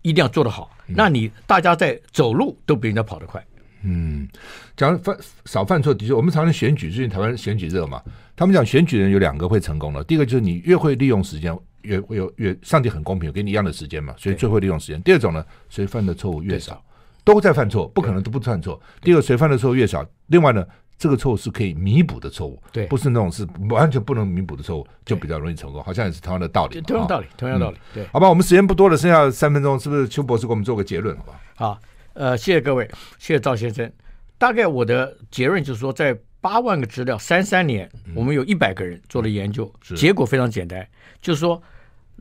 [0.00, 0.74] 一定要做得好。
[0.86, 3.46] 那你大家在走路都比人家跑得快。
[3.82, 4.26] 嗯，
[4.74, 5.14] 讲犯
[5.44, 8.02] 少犯错的确，我们常常选举，最近台湾选举热嘛，
[8.34, 15.02] 他们讲选举人有两个会成功的，第一个就是你越会利用时间，越会有越上帝很公平，给你一样的时间嘛，所以最会利用时间。
[15.02, 16.82] 第二种呢，谁犯的错误越少。
[17.26, 18.80] 都在犯错，不可能都不犯错。
[19.02, 20.64] 第二个，谁犯的错误越少，另外呢，
[20.96, 25.82] 这个错误是可以弥补的错误，对，不是那种是完全不能弥补的错误，就比较容易成功。
[25.82, 27.78] 好像也是同样的道理，同样道理，同样道理。
[27.92, 31.16] 对，好吧，我们时间不多了，剩下三分钟，是不是邱博士给我们做个结论？
[31.16, 31.40] 好吧。
[31.56, 31.80] 好，
[32.12, 33.90] 呃，谢谢各位，谢谢赵先生。
[34.38, 40.86] 大概我的结论就是说，在八万个资料三三年，我们有一百个人做了研究，结果非常简单，
[41.20, 41.60] 就是说，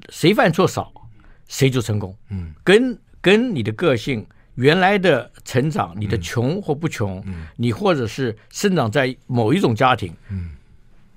[0.09, 0.91] 谁犯错少，
[1.47, 2.17] 谁就成功。
[2.31, 4.25] 嗯，跟跟你的个性。
[4.55, 10.51] 原来的成长，你的穷或不穷，嗯、你或者是生长在某一种家庭，嗯、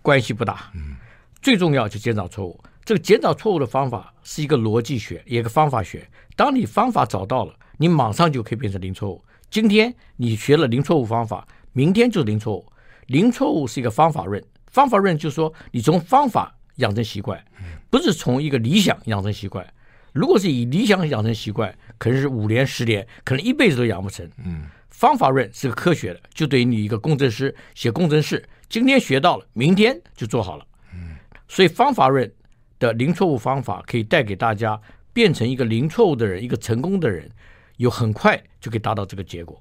[0.03, 0.71] 关系不大。
[0.75, 0.97] 嗯、
[1.41, 2.63] 最重要就减少错误。
[2.85, 6.09] 这个减少错误的方法是一个逻辑学，一个方法学。
[6.35, 9.23] 当你方法找到了，你马上就可以变成零错误。
[9.51, 12.65] 今天你学了零错误方法，明天就是零错误。
[13.07, 17.43] 零错误是一个方法论，方法论就是说你从方法养成习惯，
[17.89, 19.67] 不是从一个理想养成习惯。
[20.13, 24.29] 如果是以理想养成习惯，可能是五年、十年，可能一辈子都养不成。
[24.45, 30.67] 嗯，方法论是个科学的，就等于你一个工程师写工程式，今天学到了，明天就做好了。
[30.95, 31.17] 嗯，
[31.49, 32.33] 所以方法论
[32.79, 34.81] 的零错误方法可以带给大家
[35.13, 37.29] 变成一个零错误的人，一个成功的人，
[37.77, 39.61] 有很快就可以达到这个结果。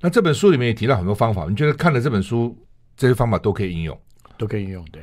[0.00, 2.56] 那这本书里面也提到很多方法，你觉得看了这本书，
[2.96, 4.00] 这些方法都可以应用？
[4.38, 5.02] 都可以应用，对。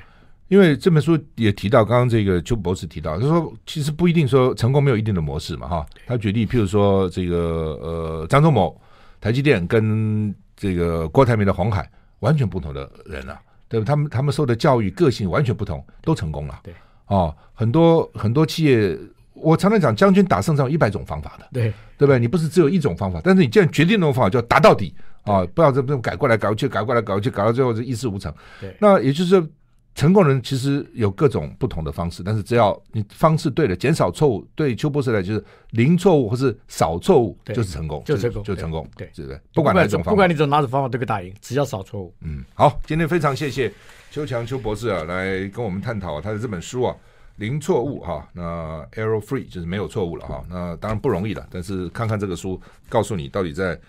[0.53, 5.85] 因为这本书也提到，刚刚这个邱博士提到，他说其实不一定说成功没有一定的模式嘛，哈。
[6.05, 7.35] 他举例，譬如说这个
[7.81, 8.79] 呃张忠谋，
[9.19, 11.89] 台积电跟这个郭台铭的鸿海，
[12.19, 13.85] 完全不同的人啊，对吧？
[13.87, 16.59] 他们他们受的教育个性完全不同，都成功了。
[16.61, 16.71] 对，
[17.07, 18.95] 哦，很多很多企业，
[19.33, 22.19] 我常常讲，将军打胜仗有一百种方法的，对，对不对？
[22.19, 24.93] 你不是只有一种方法，但是你既然决定那种方法，就要打到底
[25.23, 28.31] 啊，不要这么改过来改过去，改过来改过去，改到最后是一事无成。
[28.61, 29.47] 对，那也就是说。
[29.95, 39.39] 成功人其实有各种不同的方式，但是只要你方式对了，减少错误，对邱博士来就是零错误或是少错误就是成功，就成功，就成功，对，对不对？
[39.53, 42.13] 不管哪种方法，不管你怎么拿着方法都可以打赢，只要少错误。
[42.21, 43.71] 嗯，好，今天非常谢谢
[44.09, 46.95] 邱强邱博士啊，来跟我们探讨他的这本书啊，
[47.35, 53.79] 零错误哈，那 error free 就是没有错误了哈，那当然不容易了，但是看看这个书，告诉你到底在。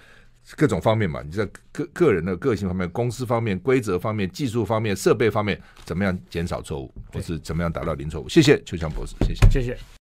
[0.57, 8.29] 各种方面嘛，你在个个人的个性方面、公司方面、规则方面、技术方面、设备方面，怎么样减少错误，或是怎么样达到零错误？
[8.29, 10.04] 谢谢邱强博士，谢谢，谢谢。